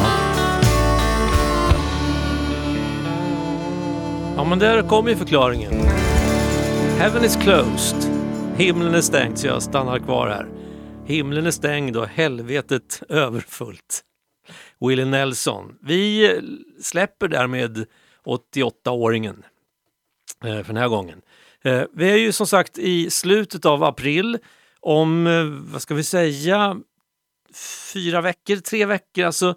Ja, 4.37 4.43
men 4.43 4.59
där 4.59 4.81
kom 4.81 5.07
ju 5.07 5.15
förklaringen. 5.15 6.04
Heaven 6.97 7.23
is 7.23 7.35
closed. 7.35 8.11
Himlen 8.57 8.95
är 8.95 9.01
stängd 9.01 9.39
så 9.39 9.47
jag 9.47 9.63
stannar 9.63 9.99
kvar 9.99 10.27
här. 10.27 10.47
Himlen 11.05 11.45
är 11.45 11.51
stängd 11.51 11.97
och 11.97 12.07
helvetet 12.07 13.03
överfullt. 13.09 14.01
Willie 14.79 15.05
Nelson. 15.05 15.75
Vi 15.81 16.31
eh, 16.31 16.41
släpper 16.81 17.27
därmed 17.27 17.85
88-åringen 18.25 19.43
eh, 20.43 20.63
för 20.63 20.73
den 20.73 20.77
här 20.77 20.87
gången. 20.87 21.21
Eh, 21.63 21.83
vi 21.93 22.11
är 22.11 22.17
ju 22.17 22.31
som 22.31 22.47
sagt 22.47 22.77
i 22.77 23.09
slutet 23.09 23.65
av 23.65 23.83
april. 23.83 24.37
Om, 24.79 25.25
vad 25.71 25.81
ska 25.81 25.95
vi 25.95 26.03
säga, 26.03 26.77
fyra 27.93 28.21
veckor, 28.21 28.55
tre 28.55 28.85
veckor, 28.85 29.25
alltså 29.25 29.55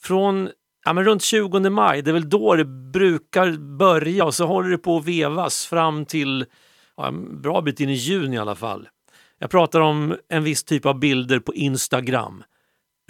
från 0.00 0.50
ja, 0.84 0.92
men 0.92 1.04
runt 1.04 1.22
20 1.22 1.70
maj, 1.70 2.02
det 2.02 2.10
är 2.10 2.12
väl 2.12 2.28
då 2.28 2.54
det 2.54 2.64
brukar 2.64 3.76
börja 3.76 4.24
och 4.24 4.34
så 4.34 4.46
håller 4.46 4.70
det 4.70 4.78
på 4.78 4.96
att 4.96 5.04
vevas 5.04 5.66
fram 5.66 6.06
till 6.06 6.46
ja, 6.96 7.08
en 7.08 7.42
bra 7.42 7.60
bit 7.60 7.80
in 7.80 7.88
i 7.88 7.94
juni 7.94 8.36
i 8.36 8.38
alla 8.38 8.54
fall. 8.54 8.88
Jag 9.38 9.50
pratar 9.50 9.80
om 9.80 10.16
en 10.28 10.44
viss 10.44 10.64
typ 10.64 10.86
av 10.86 10.98
bilder 10.98 11.38
på 11.38 11.54
Instagram. 11.54 12.44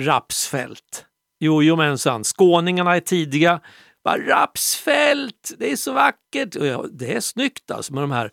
Rapsfält. 0.00 1.06
Jojomensan, 1.40 2.24
skåningarna 2.24 2.96
är 2.96 3.00
tidiga. 3.00 3.60
Bara, 4.04 4.18
rapsfält, 4.18 5.52
det 5.58 5.72
är 5.72 5.76
så 5.76 5.92
vackert! 5.92 6.56
Och 6.56 6.66
ja, 6.66 6.86
det 6.92 7.14
är 7.14 7.20
snyggt 7.20 7.70
alltså 7.70 7.94
med 7.94 8.02
de 8.02 8.10
här 8.10 8.30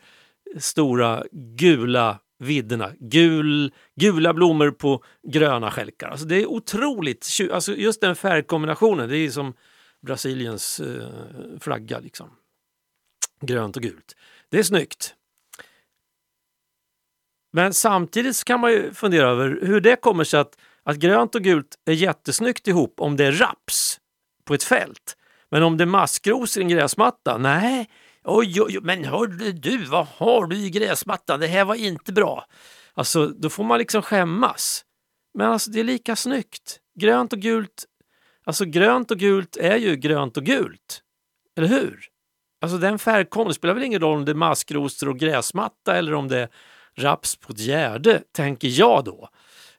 stora 0.60 1.24
gula 1.32 2.20
vidderna. 2.40 2.92
Gul, 3.00 3.74
gula 3.96 4.34
blommor 4.34 4.72
på 4.72 5.04
gröna 5.28 5.72
stjälkar. 5.72 6.10
Alltså 6.10 6.26
det 6.26 6.36
är 6.36 6.46
otroligt, 6.46 7.28
alltså 7.52 7.76
just 7.76 8.02
den 8.02 8.16
färgkombinationen, 8.16 9.10
det 9.10 9.18
är 9.18 9.30
som 9.30 9.54
Brasiliens 10.02 10.80
eh, 10.80 11.08
flagga 11.60 12.00
liksom. 12.00 12.30
Grönt 13.42 13.76
och 13.76 13.84
gult. 13.84 14.16
Det 14.50 14.60
är 14.60 14.64
snyggt. 14.64 15.16
Men 17.54 17.74
samtidigt 17.74 18.36
så 18.36 18.44
kan 18.44 18.60
man 18.60 18.72
ju 18.72 18.94
fundera 18.94 19.30
över 19.30 19.60
hur 19.62 19.82
det 19.82 19.96
kommer 19.96 20.24
sig 20.24 20.40
att, 20.40 20.58
att 20.84 20.98
grönt 20.98 21.36
och 21.36 21.42
gult 21.42 21.76
är 21.86 21.94
jättesnyggt 21.94 22.68
ihop 22.68 22.94
om 22.98 23.18
det 23.18 23.26
är 23.26 23.32
raps 23.32 24.00
på 24.46 24.54
ett 24.54 24.64
fält. 24.64 25.18
Men 25.52 25.64
om 25.64 25.78
det 25.78 25.84
är 25.84 25.86
maskrosor 25.86 26.62
i 26.62 26.64
en 26.64 26.70
gräsmatta, 26.70 27.38
nej. 27.38 27.90
Oj, 28.24 28.62
oj, 28.62 28.80
men 28.82 29.06
hörde 29.06 29.52
du, 29.52 29.86
vad 29.86 30.08
har 30.08 30.46
du 30.46 30.56
i 30.56 30.70
gräsmattan? 30.70 31.40
Det 31.40 31.48
här 31.48 31.66
var 31.66 31.76
inte 31.76 32.14
bra. 32.14 32.46
Alltså, 32.94 33.28
då 33.28 33.50
får 33.50 33.64
man 33.64 33.80
liksom 33.80 34.02
skämmas. 34.02 34.86
Men 35.34 35.52
alltså, 35.52 35.72
det 35.72 35.80
är 35.80 35.84
lika 35.84 36.16
snyggt. 36.16 36.80
Grönt 37.00 37.34
och 37.34 37.40
gult, 37.40 37.86
alltså 38.44 38.66
grönt 38.66 39.12
och 39.12 39.18
gult 39.18 39.58
är 39.58 39.78
ju 39.78 39.96
grönt 39.96 40.38
och 40.38 40.44
gult. 40.44 41.02
Eller 41.58 41.68
hur? 41.68 42.08
Alltså 42.62 42.78
den 42.78 43.00
färgkombinationen 43.00 43.48
det 43.48 43.54
spelar 43.54 43.74
väl 43.74 43.84
ingen 43.84 44.02
roll 44.02 44.18
om 44.18 44.26
det 44.26 44.32
är 44.32 44.36
maskrosor 44.36 45.10
och 45.10 45.20
gräsmatta 45.20 45.96
eller 45.96 46.14
om 46.14 46.28
det 46.28 46.40
är 46.40 46.50
raps 47.02 47.36
på 47.36 47.54
ett 47.54 47.60
gärde, 47.60 48.22
tänker 48.32 48.68
jag 48.80 49.04
då. 49.04 49.30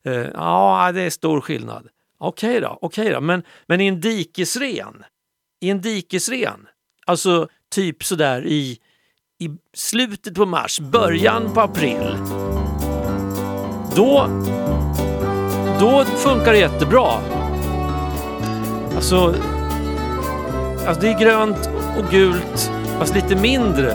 Eh, 0.04 0.12
ja, 0.34 0.92
det 0.94 1.02
är 1.02 1.10
stor 1.10 1.40
skillnad. 1.40 1.88
Okej 2.18 2.60
då, 2.60 2.78
okej 2.80 3.10
då. 3.10 3.20
Men, 3.20 3.42
men 3.66 3.80
i 3.80 3.86
en 3.86 4.00
dikesren, 4.00 5.04
i 5.60 5.70
en 5.70 5.80
dikesren, 5.80 6.68
alltså 7.06 7.48
typ 7.70 8.04
sådär 8.04 8.46
i, 8.46 8.78
i 9.38 9.50
slutet 9.74 10.34
på 10.34 10.46
mars, 10.46 10.80
början 10.80 11.52
på 11.54 11.60
april, 11.60 12.16
då, 13.96 14.26
då 15.80 16.04
funkar 16.04 16.52
det 16.52 16.58
jättebra. 16.58 17.10
Alltså, 18.94 19.34
alltså 20.86 21.00
det 21.00 21.08
är 21.08 21.20
grönt 21.20 21.70
och 21.98 22.10
gult, 22.10 22.70
fast 22.98 23.14
lite 23.14 23.36
mindre 23.36 23.92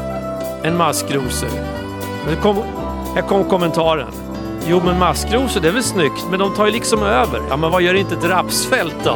än 0.63 0.77
maskrosor. 0.77 1.49
Här 3.17 3.23
kom 3.23 3.43
kommentaren. 3.43 4.11
Jo 4.67 4.81
men 4.85 4.99
maskrosor 4.99 5.61
det 5.61 5.67
är 5.67 5.71
väl 5.71 5.83
snyggt, 5.83 6.25
men 6.29 6.39
de 6.39 6.55
tar 6.55 6.65
ju 6.65 6.71
liksom 6.71 7.03
över. 7.03 7.41
Ja 7.49 7.57
men 7.57 7.71
vad 7.71 7.81
gör 7.81 7.93
inte 7.93 8.15
ett 8.15 8.23
rapsfält 8.23 8.95
då? 9.03 9.15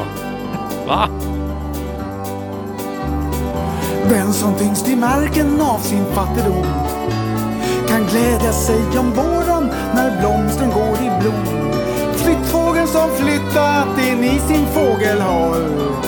Va? 0.88 1.08
Den 4.10 4.34
som 4.34 4.56
tyngs 4.56 4.84
till 4.84 4.98
marken 4.98 5.62
av 5.62 5.80
sin 5.80 6.06
fattigdom 6.06 6.66
kan 7.88 8.06
glädja 8.06 8.52
sig 8.52 9.00
om 9.00 9.12
våren 9.12 9.72
när 9.96 10.20
blomstren 10.20 10.70
går 10.70 10.98
i 10.98 11.22
blom. 11.22 11.72
Flyttfågeln 12.16 12.88
som 12.88 13.10
flyttat 13.10 14.08
in 14.08 14.24
i 14.24 14.40
sin 14.40 14.66
fågelholk. 14.66 16.06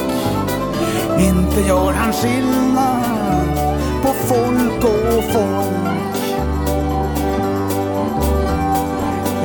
Inte 1.19 1.61
gör 1.67 1.91
han 1.91 2.13
skillnad 2.13 3.59
på 4.01 4.13
folk 4.13 4.83
och 4.83 5.23
folk. 5.33 6.02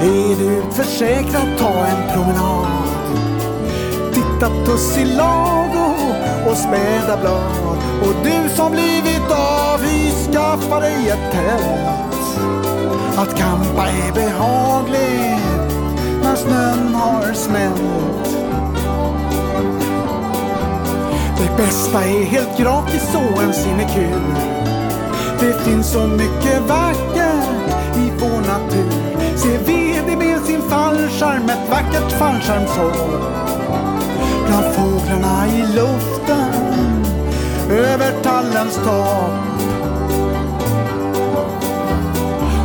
Är 0.09 0.37
du 0.37 0.45
utförsäkrad, 0.45 1.59
ta 1.59 1.87
en 1.87 2.13
promenad. 2.13 2.67
Titta 4.13 4.65
tussilago 4.67 5.95
och, 6.51 6.57
späda 6.57 7.17
blad. 7.21 7.79
Och 8.03 8.15
du 8.25 8.49
som 8.57 8.73
blivit 8.73 9.31
avhyst, 9.31 10.33
skaffa 10.33 10.81
dig 10.81 11.09
ett 11.09 11.33
tält. 11.33 12.29
Att 13.17 13.39
campa 13.39 13.89
är 13.89 14.13
behagligt 14.13 15.75
när 16.23 16.37
snön 16.37 16.95
har 16.95 17.33
smält. 17.33 18.39
Det 21.39 21.57
bästa 21.57 22.05
är 22.05 22.25
helt 22.25 22.59
gratis 22.59 23.15
och 23.15 23.43
en 23.43 23.55
sinekur. 23.55 24.59
Det 25.41 25.65
finns 25.65 25.93
så 25.93 26.07
mycket 26.07 26.61
vackert 26.69 27.49
i 27.97 28.13
vår 28.19 28.41
natur. 28.41 29.09
Se 29.37 29.59
fallskärm, 30.71 31.49
ett 31.49 31.71
vackert 31.71 32.13
fallskärmshopp 32.13 33.39
Bland 34.47 34.75
fåglarna 34.75 35.47
i 35.49 35.63
luften 35.77 36.69
över 37.71 38.13
tallens 38.23 38.75
tak. 38.75 39.31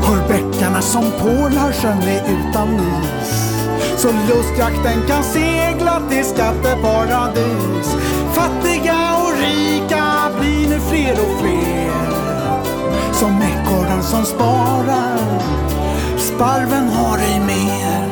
Hör 0.04 0.28
bäckarna 0.28 0.82
som 0.82 1.12
porlar 1.12 1.72
sjön 1.72 2.02
är 2.02 2.24
utan 2.24 2.76
is. 2.76 3.54
Så 3.98 4.08
lustjakten 4.08 5.08
kan 5.08 5.24
segla 5.24 6.02
till 6.10 6.26
skatteparadis. 6.26 7.96
Fattiga 8.34 9.16
och 9.18 9.34
rika 9.40 10.04
blir 10.40 10.70
nu 10.70 10.80
fler 10.80 11.12
och 11.12 11.40
fler. 11.40 11.92
Som 13.14 13.42
ekorren 13.42 14.04
som 14.04 14.26
sparar, 14.26 15.20
sparven 16.36 16.90
har 16.90 17.18
ej 17.18 17.40
mer. 17.40 18.08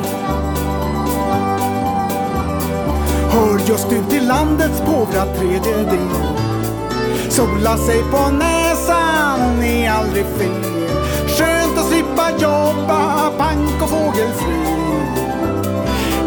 Hör 3.31 3.59
just 3.69 3.91
ut 3.91 4.09
till 4.09 4.27
landets 4.27 4.81
påvra 4.81 5.25
tredjedel. 5.25 6.09
Sola 7.29 7.77
sig 7.77 8.03
på 8.11 8.31
näsan 8.31 9.63
är 9.63 9.91
aldrig 9.91 10.25
fel. 10.25 10.63
Skönt 11.27 11.77
att 11.77 11.85
slippa 11.85 12.31
jobba 12.31 13.31
pank 13.37 13.81
och 13.81 13.89
fågelfri. 13.89 14.61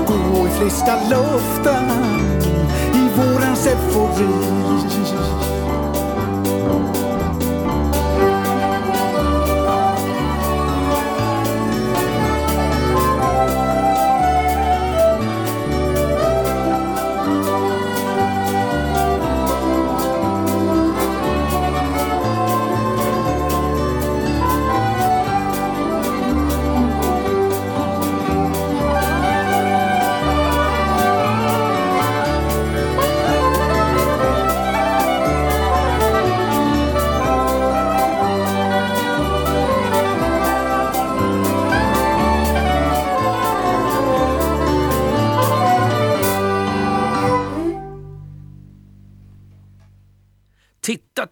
Gå 0.06 0.46
i 0.46 0.50
friska 0.50 0.96
luften 1.10 1.84
i 2.94 3.08
vårens 3.16 3.66
eufori. 3.66 5.23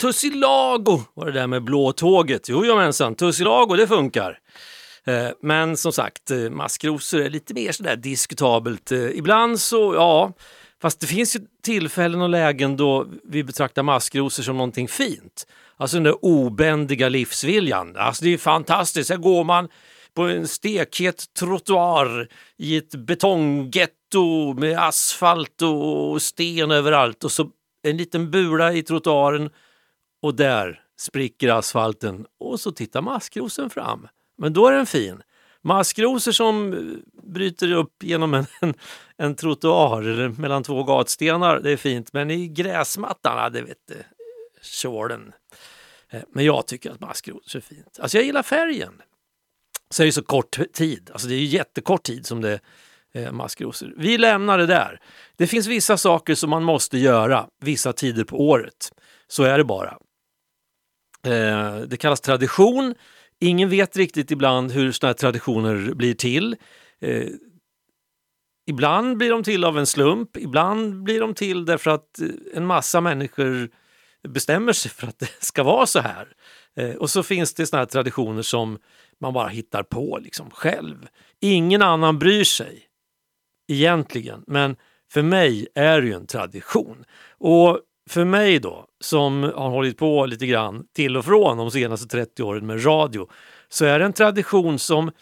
Tussilago 0.03 1.00
var 1.14 1.26
det 1.26 1.32
där 1.32 1.46
med 1.46 1.64
blå 1.64 1.92
tåget. 1.92 2.48
Jojomensan, 2.48 3.14
Tussilago 3.14 3.76
det 3.76 3.88
funkar. 3.88 4.38
Eh, 5.05 5.28
men 5.42 5.76
som 5.76 5.92
sagt, 5.92 6.30
eh, 6.30 6.38
maskrosor 6.38 7.20
är 7.20 7.30
lite 7.30 7.55
mer 7.55 7.72
sådär 7.72 7.96
diskutabelt. 7.96 8.92
Eh, 8.92 8.98
ibland 8.98 9.61
så, 9.61 9.94
ja, 9.94 10.32
fast 10.82 11.00
det 11.00 11.07
finns 11.07 11.36
ju 11.36 11.40
tillfällen 11.62 12.20
och 12.20 12.28
lägen 12.28 12.76
då 12.76 13.07
vi 13.24 13.44
betraktar 13.44 13.82
maskrosor 13.82 14.42
som 14.42 14.57
någonting 14.57 14.88
fint. 14.88 15.46
Alltså 15.76 15.96
den 15.96 16.05
där 16.05 16.24
obändiga 16.24 17.09
livsviljan. 17.09 17.96
Alltså 17.96 18.24
det 18.24 18.32
är 18.34 18.38
fantastiskt, 18.38 19.11
här 19.11 19.16
går 19.16 19.44
man 19.44 19.68
på 20.14 20.22
en 20.22 20.48
stekhet 20.48 21.24
trottoar 21.38 22.28
i 22.59 22.76
ett 22.76 22.94
betonggetto 22.94 24.55
med 24.55 24.78
asfalt 24.78 25.62
och 25.62 26.22
sten 26.22 26.70
överallt 26.70 27.24
och 27.24 27.32
så 27.32 27.50
en 27.82 27.96
liten 27.96 28.30
bula 28.30 28.72
i 28.72 28.82
trottoaren 28.82 29.50
och 30.22 30.34
där 30.34 30.80
spricker 30.96 31.48
asfalten 31.48 32.26
och 32.38 32.60
så 32.60 32.72
tittar 32.72 33.02
maskrosen 33.02 33.70
fram. 33.70 34.08
Men 34.38 34.52
då 34.52 34.66
är 34.66 34.72
den 34.72 34.86
fin. 34.86 35.22
Maskrosor 35.62 36.32
som 36.32 36.72
eh, 36.72 36.78
bryter 37.22 37.72
upp 37.72 38.02
genom 38.02 38.34
en, 38.34 38.46
en, 38.60 38.74
en 39.16 39.34
trottoar 39.34 40.02
eller 40.02 40.28
mellan 40.28 40.62
två 40.62 40.84
gatstenar, 40.84 41.60
det 41.60 41.70
är 41.70 41.76
fint. 41.76 42.12
Men 42.12 42.30
i 42.30 42.48
gräsmattan, 42.48 43.52
det 43.52 43.62
vet 43.62 43.78
du, 43.88 44.02
tjålen. 44.62 45.32
Eh, 46.10 46.22
men 46.32 46.44
jag 46.44 46.66
tycker 46.66 46.90
att 46.90 47.00
maskrosor 47.00 47.58
är 47.58 47.60
fint. 47.60 47.98
Alltså 48.00 48.16
jag 48.16 48.24
gillar 48.24 48.42
färgen. 48.42 49.02
Så 49.90 50.02
är 50.02 50.06
det 50.06 50.12
så 50.12 50.22
kort 50.22 50.58
tid, 50.72 51.10
alltså 51.12 51.28
det 51.28 51.34
är 51.34 51.38
ju 51.38 51.44
jättekort 51.44 52.02
tid 52.02 52.26
som 52.26 52.40
det 52.40 52.60
är 53.12 53.30
maskrosor. 53.30 53.94
Vi 53.96 54.18
lämnar 54.18 54.58
det 54.58 54.66
där. 54.66 55.00
Det 55.36 55.46
finns 55.46 55.66
vissa 55.66 55.96
saker 55.96 56.34
som 56.34 56.50
man 56.50 56.62
måste 56.64 56.98
göra 56.98 57.48
vissa 57.60 57.92
tider 57.92 58.24
på 58.24 58.48
året. 58.48 58.92
Så 59.28 59.42
är 59.42 59.58
det 59.58 59.64
bara. 59.64 59.98
Eh, 61.26 61.76
det 61.76 61.96
kallas 61.96 62.20
tradition. 62.20 62.94
Ingen 63.40 63.68
vet 63.68 63.96
riktigt 63.96 64.30
ibland 64.30 64.72
hur 64.72 64.92
sådana 64.92 65.08
här 65.08 65.18
traditioner 65.18 65.94
blir 65.94 66.14
till. 66.14 66.56
Eh, 67.00 67.28
ibland 68.66 69.16
blir 69.16 69.30
de 69.30 69.42
till 69.42 69.64
av 69.64 69.78
en 69.78 69.86
slump, 69.86 70.36
ibland 70.36 71.02
blir 71.02 71.20
de 71.20 71.34
till 71.34 71.64
därför 71.64 71.90
att 71.90 72.20
eh, 72.20 72.28
en 72.54 72.66
massa 72.66 73.00
människor 73.00 73.70
bestämmer 74.28 74.72
sig 74.72 74.90
för 74.90 75.06
att 75.06 75.18
det 75.18 75.30
ska 75.40 75.62
vara 75.62 75.86
så 75.86 76.00
här. 76.00 76.28
Eh, 76.76 76.94
och 76.94 77.10
så 77.10 77.22
finns 77.22 77.54
det 77.54 77.66
såna 77.66 77.80
här 77.80 77.86
traditioner 77.86 78.42
som 78.42 78.78
man 79.20 79.32
bara 79.32 79.48
hittar 79.48 79.82
på 79.82 80.18
liksom 80.22 80.50
själv. 80.50 81.08
Ingen 81.40 81.82
annan 81.82 82.18
bryr 82.18 82.44
sig 82.44 82.82
egentligen, 83.68 84.44
men 84.46 84.76
för 85.12 85.22
mig 85.22 85.68
är 85.74 86.00
det 86.00 86.06
ju 86.06 86.12
en 86.12 86.26
tradition. 86.26 87.04
Och 87.38 87.80
för 88.11 88.24
mig 88.24 88.59
då, 88.59 88.86
som 89.00 89.42
har 89.42 89.70
hållit 89.70 89.98
på 89.98 90.26
lite 90.26 90.46
grann 90.46 90.86
till 90.92 91.16
och 91.16 91.24
från 91.24 91.57
de 91.57 91.70
senaste 91.70 92.07
30 92.07 92.42
åren 92.42 92.66
med 92.66 92.86
radio, 92.86 93.28
så 93.68 93.84
är 93.84 93.98
det 93.98 94.05
en 94.05 94.12
tradition 94.12 94.78
som 94.78 95.12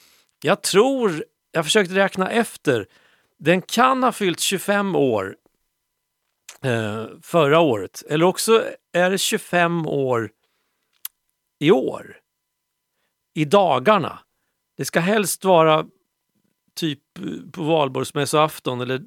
jag 0.42 0.62
tror, 0.62 1.24
jag 1.52 1.64
försökte 1.64 1.94
räkna 1.94 2.30
efter, 2.30 2.86
den 3.38 3.62
kan 3.62 4.02
ha 4.02 4.12
fyllt 4.12 4.40
25 4.40 4.96
år 4.96 5.36
eh, 6.62 7.06
förra 7.22 7.60
året, 7.60 8.02
eller 8.08 8.24
också 8.24 8.64
är 8.92 9.10
det 9.10 9.18
25 9.18 9.86
år 9.86 10.30
i 11.58 11.70
år. 11.70 12.16
I 13.34 13.44
dagarna. 13.44 14.18
Det 14.76 14.84
ska 14.84 15.00
helst 15.00 15.44
vara 15.44 15.86
typ 16.74 17.18
eh, 17.18 17.50
på 17.52 17.62
valborgsmässoafton 17.62 18.80
eller 18.80 19.02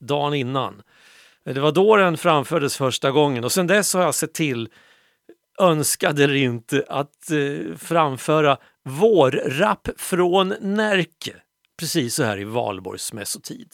dagen 0.00 0.34
innan. 0.34 0.82
Det 1.54 1.60
var 1.60 1.72
då 1.72 1.96
den 1.96 2.16
framfördes 2.16 2.76
första 2.76 3.10
gången 3.10 3.44
och 3.44 3.52
sen 3.52 3.66
dess 3.66 3.94
har 3.94 4.02
jag 4.02 4.14
sett 4.14 4.34
till, 4.34 4.68
önskad 5.60 6.20
eller 6.20 6.34
inte, 6.34 6.84
att 6.88 7.30
eh, 7.30 7.76
framföra 7.76 8.56
vårrapp 8.84 9.88
från 9.96 10.54
Närke. 10.60 11.36
Precis 11.78 12.14
så 12.14 12.22
här 12.22 12.38
i 12.38 12.44
valborgsmässotid. 12.44 13.68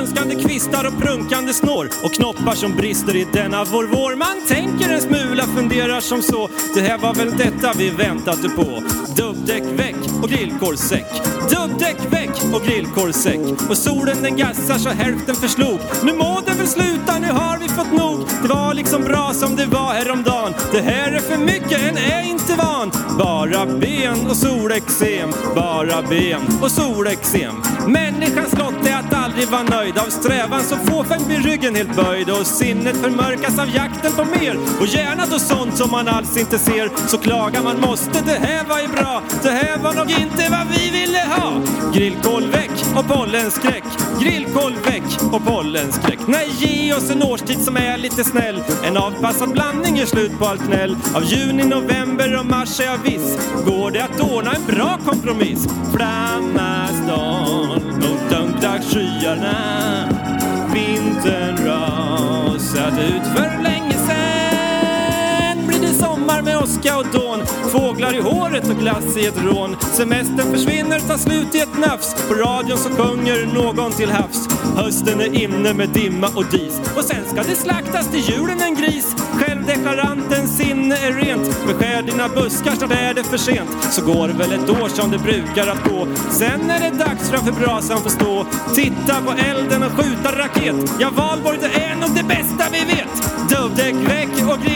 Grönskande 0.00 0.34
kvistar 0.34 0.86
och 0.86 1.02
prunkande 1.02 1.52
snår 1.52 1.88
och 2.04 2.12
knoppar 2.12 2.54
som 2.54 2.76
brister 2.76 3.16
i 3.16 3.26
denna 3.32 3.64
vår 3.64 3.84
vår. 3.84 4.16
Man 4.16 4.46
tänker 4.48 4.94
en 4.94 5.00
smula, 5.00 5.42
funderar 5.42 6.00
som 6.00 6.22
så. 6.22 6.48
Det 6.74 6.80
här 6.80 6.98
var 6.98 7.14
väl 7.14 7.36
detta 7.36 7.72
vi 7.78 7.90
väntade 7.90 8.48
på. 8.48 8.82
Dubbdäck 9.16 9.62
väck 9.62 9.96
och 10.22 10.28
grillkorvsäck. 10.28 11.06
Dubbdäck 11.50 11.96
väck 12.10 12.19
och 12.54 12.62
grillkorvsäck. 12.62 13.40
Och 13.70 13.76
solen 13.76 14.22
den 14.22 14.36
gassar 14.36 14.78
så 14.78 14.88
hälften 14.88 15.34
förslog. 15.34 15.78
Nu 16.02 16.12
må 16.12 16.40
det 16.46 16.52
väl 16.52 16.66
sluta, 16.66 17.18
nu 17.18 17.32
har 17.32 17.58
vi 17.58 17.68
fått 17.68 17.92
nog. 17.92 18.18
Det 18.42 18.48
var 18.48 18.74
liksom 18.74 19.04
bra 19.04 19.32
som 19.34 19.56
det 19.56 19.66
var 19.66 19.92
häromdagen. 19.92 20.54
Det 20.72 20.80
här 20.80 21.12
är 21.12 21.20
för 21.20 21.36
mycket, 21.36 21.80
en 21.88 21.96
är 21.96 22.22
inte 22.30 22.54
van. 22.54 22.90
Bara 23.18 23.66
ben 23.66 24.26
och 24.30 24.36
solexem. 24.36 25.30
Bara 25.54 26.02
ben 26.02 26.40
och 26.62 26.70
solexem. 26.70 27.54
Människans 27.86 28.58
lott 28.58 28.86
är 28.86 28.96
att 28.96 29.14
aldrig 29.14 29.48
vara 29.48 29.62
nöjd. 29.62 29.98
Av 29.98 30.10
strävan 30.10 30.62
så 30.62 30.76
fåfäng 30.76 31.26
blir 31.26 31.38
ryggen 31.38 31.74
helt 31.74 31.96
böjd. 31.96 32.30
Och 32.30 32.46
sinnet 32.46 32.96
förmörkas 32.96 33.58
av 33.58 33.68
jakten 33.74 34.12
på 34.12 34.24
mer. 34.24 34.58
Och 34.80 34.86
gärna 34.86 35.26
då 35.26 35.38
sånt 35.38 35.76
som 35.76 35.90
man 35.90 36.08
alls 36.08 36.36
inte 36.36 36.58
ser. 36.58 36.90
Så 37.08 37.18
klagar 37.18 37.62
man 37.62 37.80
måste, 37.80 38.22
det 38.26 38.38
här 38.46 38.64
var 38.68 38.80
ju 38.80 38.88
bra. 38.88 39.22
Det 39.42 39.50
här 39.50 39.78
var 39.78 39.94
nog 39.94 40.10
inte 40.10 40.50
vad 40.50 40.66
vi 40.78 40.90
ville 40.90 41.24
ha. 41.36 41.52
Grillkål 41.94 42.39
väck 42.46 42.70
och 42.96 43.08
pollenskräck. 43.08 43.84
Grillkål 44.20 44.74
väck 44.84 45.32
och 45.32 45.44
pollenskräck. 45.46 46.18
Nej, 46.26 46.48
ge 46.58 46.94
oss 46.94 47.10
en 47.10 47.22
årstid 47.22 47.60
som 47.60 47.76
är 47.76 47.98
lite 47.98 48.24
snäll. 48.24 48.62
En 48.84 48.96
avpassad 48.96 49.52
blandning 49.52 49.96
gör 49.96 50.06
slut 50.06 50.38
på 50.38 50.46
allt 50.46 50.66
gnäll. 50.66 50.96
Av 51.14 51.24
juni, 51.24 51.64
november 51.64 52.38
och 52.38 52.46
mars 52.46 52.80
är 52.80 52.84
jag 52.84 52.98
viss. 52.98 53.38
Går 53.66 53.90
det 53.90 54.04
att 54.04 54.20
ordna 54.20 54.52
en 54.52 54.66
bra 54.66 54.98
kompromiss? 55.04 55.68
Flammastan 55.94 57.82
mot 57.94 58.30
dunkdagsskyarna. 58.30 59.56
Vintern 60.74 61.66
rasat 61.66 62.98
ut 62.98 63.26
för 63.36 63.62
länge 63.62 63.94
sen. 63.94 65.66
Blir 65.66 65.80
det 65.80 65.94
sommar 65.94 66.42
med 66.42 66.56
åska 66.56 66.98
och 66.98 67.06
dån. 67.12 67.29
Fåglar 67.72 68.14
i 68.14 68.20
håret 68.20 68.70
och 68.70 68.76
glass 68.76 69.16
i 69.16 69.26
ett 69.26 69.44
rån. 69.44 69.76
Semestern 69.80 70.52
försvinner, 70.52 71.00
tar 71.00 71.16
slut 71.16 71.54
i 71.54 71.58
ett 71.58 71.78
nafs. 71.78 72.14
På 72.28 72.34
radion 72.34 72.78
så 72.78 72.88
sjunger 72.88 73.46
någon 73.54 73.92
till 73.92 74.10
havs. 74.10 74.48
Hösten 74.76 75.20
är 75.20 75.42
inne 75.42 75.74
med 75.74 75.88
dimma 75.88 76.28
och 76.34 76.44
dis. 76.50 76.80
Och 76.96 77.04
sen 77.04 77.24
ska 77.24 77.42
det 77.42 77.56
slaktas 77.56 78.10
till 78.10 78.20
julen 78.20 78.60
en 78.60 78.74
gris. 78.74 79.16
Självdeklarantens 79.32 80.56
sinne 80.56 80.96
är 80.96 81.12
rent. 81.12 81.66
Beskär 81.66 82.02
dina 82.02 82.28
buskar, 82.28 82.74
snart 82.74 82.92
är 82.92 83.14
det 83.14 83.24
för 83.24 83.38
sent. 83.38 83.70
Så 83.90 84.04
går 84.04 84.28
det 84.28 84.34
väl 84.34 84.52
ett 84.52 84.70
år 84.70 84.88
som 84.88 85.10
det 85.10 85.18
brukar 85.18 85.66
att 85.66 85.84
gå. 85.90 86.06
Sen 86.30 86.70
är 86.70 86.90
det 86.90 86.98
dags 86.98 87.30
framför 87.30 87.52
brasan 87.52 88.00
får 88.00 88.10
stå. 88.10 88.46
Titta 88.74 89.14
på 89.26 89.32
elden 89.32 89.82
och 89.82 89.92
skjuta 89.92 90.38
raket. 90.38 90.76
Ja, 91.00 91.10
valborg 91.10 91.58
det 91.60 91.82
är 91.84 91.94
nog 91.94 92.10
det 92.14 92.24
bästa 92.24 92.64
vi 92.72 92.80
vet. 92.94 93.14
Dubbdäck 93.50 93.94
väck 93.94 94.30
och 94.48 94.66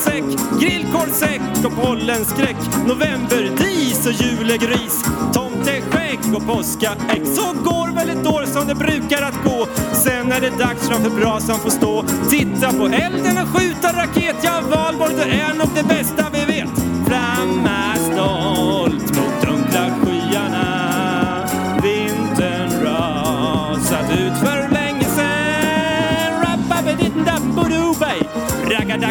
grillkorvsäck. 0.00 0.60
Grillkorvsäck 0.60 1.40
och 1.64 1.84
pollenskräck. 1.84 2.56
Novemberdis 2.86 4.06
och 4.06 4.12
julegris. 4.12 5.04
Tomteskägg 5.32 6.18
och 6.34 6.46
påskaägg. 6.46 7.26
Så 7.26 7.52
går 7.64 7.94
väl 7.94 8.08
ett 8.10 8.26
år 8.26 8.44
som 8.46 8.66
det 8.68 8.74
brukar 8.74 9.22
att 9.22 9.44
gå. 9.44 9.66
Sen 9.92 10.32
är 10.32 10.40
det 10.40 10.50
dags 10.50 10.88
framför 10.88 11.10
brasan 11.10 11.58
får 11.58 11.70
stå. 11.70 12.04
Titta 12.30 12.72
på 12.72 12.86
elden 12.86 13.38
och 13.42 13.48
skjuta 13.48 13.92
raket. 13.92 14.36
Ja, 14.42 14.60
valborg 14.70 15.14
det 15.16 15.30
är 15.40 15.54
nog 15.54 15.68
det 15.74 15.82
bästa 15.82 16.24
vi 16.32 16.44
vet. 16.44 16.70
Framma 17.06 17.94
stolt 17.96 19.16
mot 19.16 19.42
dunkla 19.42 19.90
skyarna. 20.02 21.46
Vintern 21.82 22.84
rasat 22.84 24.10
ut 24.10 24.38
för 24.38 24.68
länge 24.72 25.04
sen. 25.04 25.40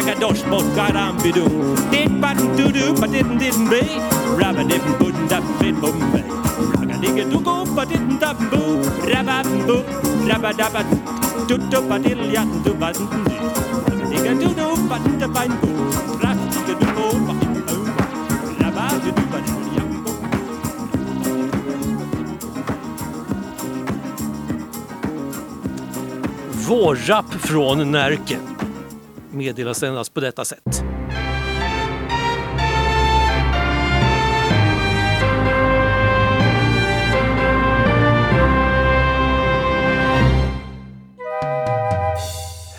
Raggadaggadosh 0.00 0.48
bort 0.48 0.64
garambidum. 0.74 1.76
Ditt-batt-du-du, 1.90 2.94
but 2.94 3.10
didn't 3.12 3.38
didn't 3.38 3.68
be. 3.68 3.80
Rabba-ditten-budden-dabbid-bumbej. 4.40 6.24
Ragga-digga-duggo-ba-ditten-dabbo. 6.80 8.62
Rabba 9.04 9.42
boo, 9.66 9.82
rabba-dabba. 10.28 10.82
Dutto-ba-dill-ja-du-ba-ditten-di. 11.48 13.36
Ragga-digga-du-du-ba-ditten-dabba-bum. 14.10 15.76
Rabba-digga-du-go-ba-ditten-bum. 16.20 17.84
Rabba-du-du-ba-ditten-ja-bum. 18.60 20.16
Från 27.40 27.90
Närke 27.90 28.38
meddelas 29.32 29.82
endast 29.82 30.14
på 30.14 30.20
detta 30.20 30.44
sätt. 30.44 30.84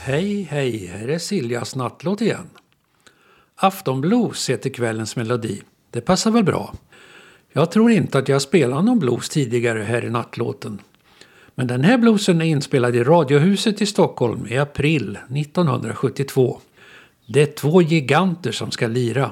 Hej, 0.03 0.41
hej, 0.41 0.85
här 0.85 1.07
är 1.07 1.17
Siljas 1.17 1.75
nattlåt 1.75 2.21
igen. 2.21 2.49
Aftonblues 3.55 4.49
heter 4.49 4.69
kvällens 4.69 5.15
melodi. 5.15 5.61
Det 5.89 6.01
passar 6.01 6.31
väl 6.31 6.43
bra? 6.43 6.73
Jag 7.53 7.71
tror 7.71 7.91
inte 7.91 8.17
att 8.17 8.29
jag 8.29 8.41
spelat 8.41 8.85
någon 8.85 8.99
blues 8.99 9.29
tidigare 9.29 9.79
här 9.79 10.05
i 10.05 10.09
nattlåten. 10.09 10.81
Men 11.55 11.67
den 11.67 11.83
här 11.83 11.97
bluesen 11.97 12.41
är 12.41 12.45
inspelad 12.45 12.95
i 12.95 13.03
Radiohuset 13.03 13.81
i 13.81 13.85
Stockholm 13.85 14.47
i 14.49 14.57
april 14.57 15.17
1972. 15.35 16.59
Det 17.25 17.41
är 17.41 17.45
två 17.45 17.81
giganter 17.81 18.51
som 18.51 18.71
ska 18.71 18.87
lira. 18.87 19.31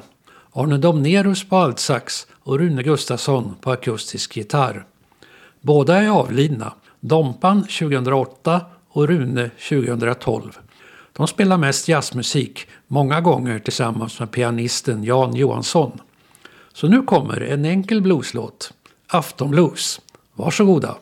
Arne 0.51 0.78
Domnerus 0.78 1.49
på 1.49 1.57
altsax 1.57 2.28
och 2.43 2.59
Rune 2.59 2.84
Gustafsson 2.84 3.55
på 3.61 3.72
akustisk 3.72 4.38
gitarr. 4.38 4.86
Båda 5.61 5.97
är 5.97 6.09
avlidna. 6.09 6.74
Dompan 6.99 7.61
2008 7.61 8.61
och 8.89 9.07
Rune 9.07 9.49
2012. 9.70 10.57
De 11.13 11.28
spelar 11.28 11.57
mest 11.57 11.88
jazzmusik, 11.88 12.67
många 12.88 13.22
gånger 13.22 13.59
tillsammans 13.59 14.20
med 14.20 14.32
pianisten 14.32 15.03
Jan 15.03 15.36
Johansson. 15.36 15.99
Så 16.74 16.88
nu 16.88 17.01
kommer 17.01 17.41
en 17.41 17.65
enkel 17.65 18.01
blueslåt. 18.01 18.74
Aftonblues. 19.07 20.01
Varsågoda. 20.34 20.95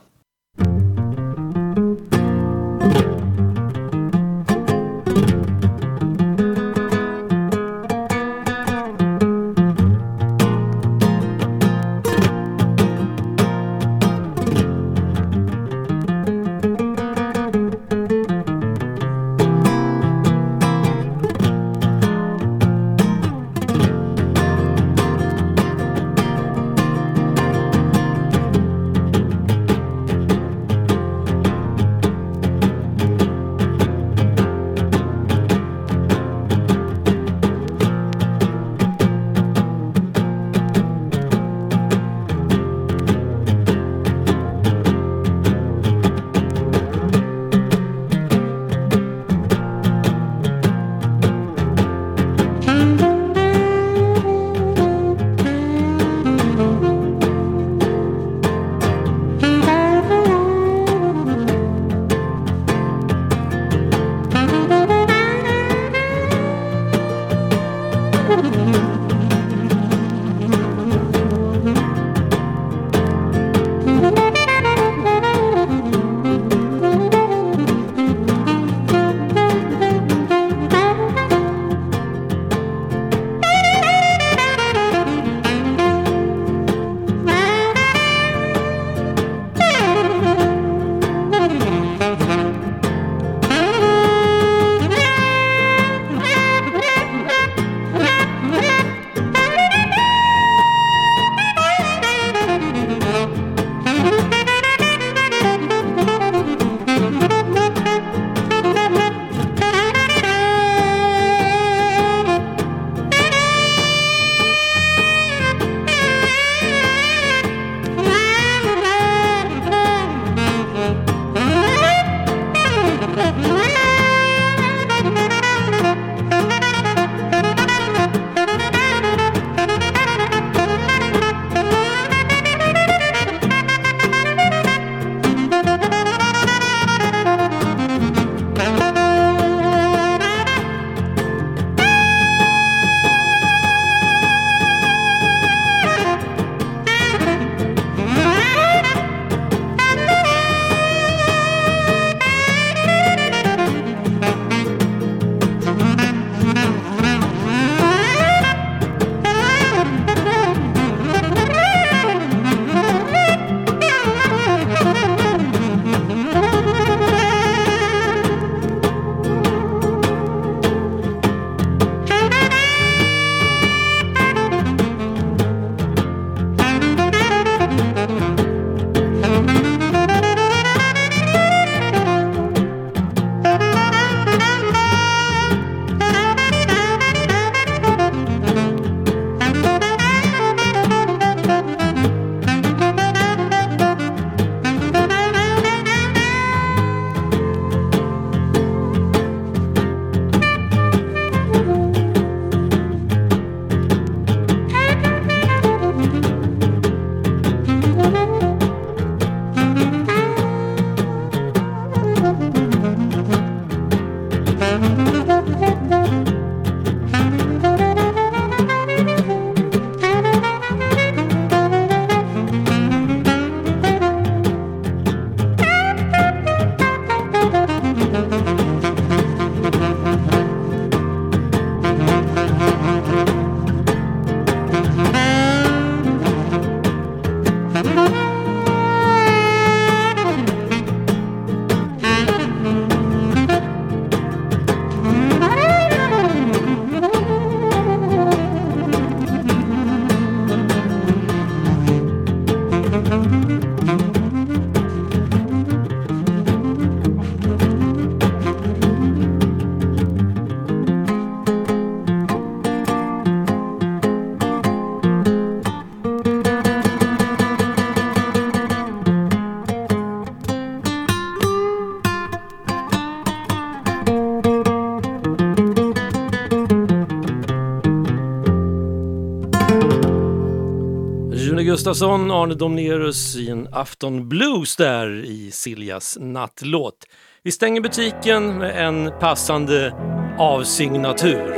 Gustafsson, 281.88 282.32
Arne 282.32 282.54
Domnerus 282.54 283.36
i 283.36 283.50
en 283.50 283.68
afton 283.72 284.30
blues 284.30 284.76
där 284.76 285.26
i 285.26 285.52
Siljas 285.52 286.18
nattlåt. 286.22 287.06
Vi 287.44 287.52
stänger 287.52 287.82
butiken 287.82 288.58
med 288.58 288.88
en 288.88 289.12
passande 289.20 289.94
avsignatur, 290.40 291.54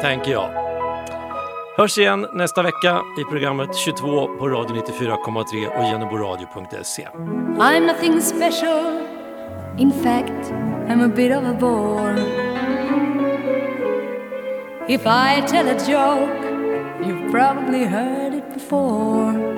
tänker 0.00 0.30
jag. 0.30 0.50
Hörs 1.76 1.98
igen 1.98 2.26
nästa 2.34 2.62
vecka 2.62 3.02
i 3.20 3.30
programmet 3.30 3.76
22 3.76 4.26
på 4.38 4.48
Radio 4.48 4.76
94,3 4.76 5.78
och 5.78 5.84
genoboradio.se. 5.84 7.08
I'm 7.58 7.86
nothing 7.86 8.20
special 8.20 9.00
In 9.78 9.92
fact, 9.92 10.52
I'm 10.88 11.04
a 11.04 11.12
bit 11.16 11.36
of 11.36 11.44
a 11.44 11.56
bore 11.60 12.18
If 14.88 15.00
I 15.00 15.46
tell 15.46 15.68
a 15.68 15.78
joke 15.88 16.48
You've 17.06 17.30
probably 17.30 17.84
heard 17.84 18.34
it 18.34 18.52
before 18.52 19.57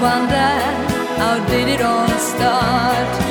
wonder 0.00 0.50
how 1.18 1.44
did 1.48 1.68
it 1.68 1.80
all 1.80 2.08
start? 2.18 3.27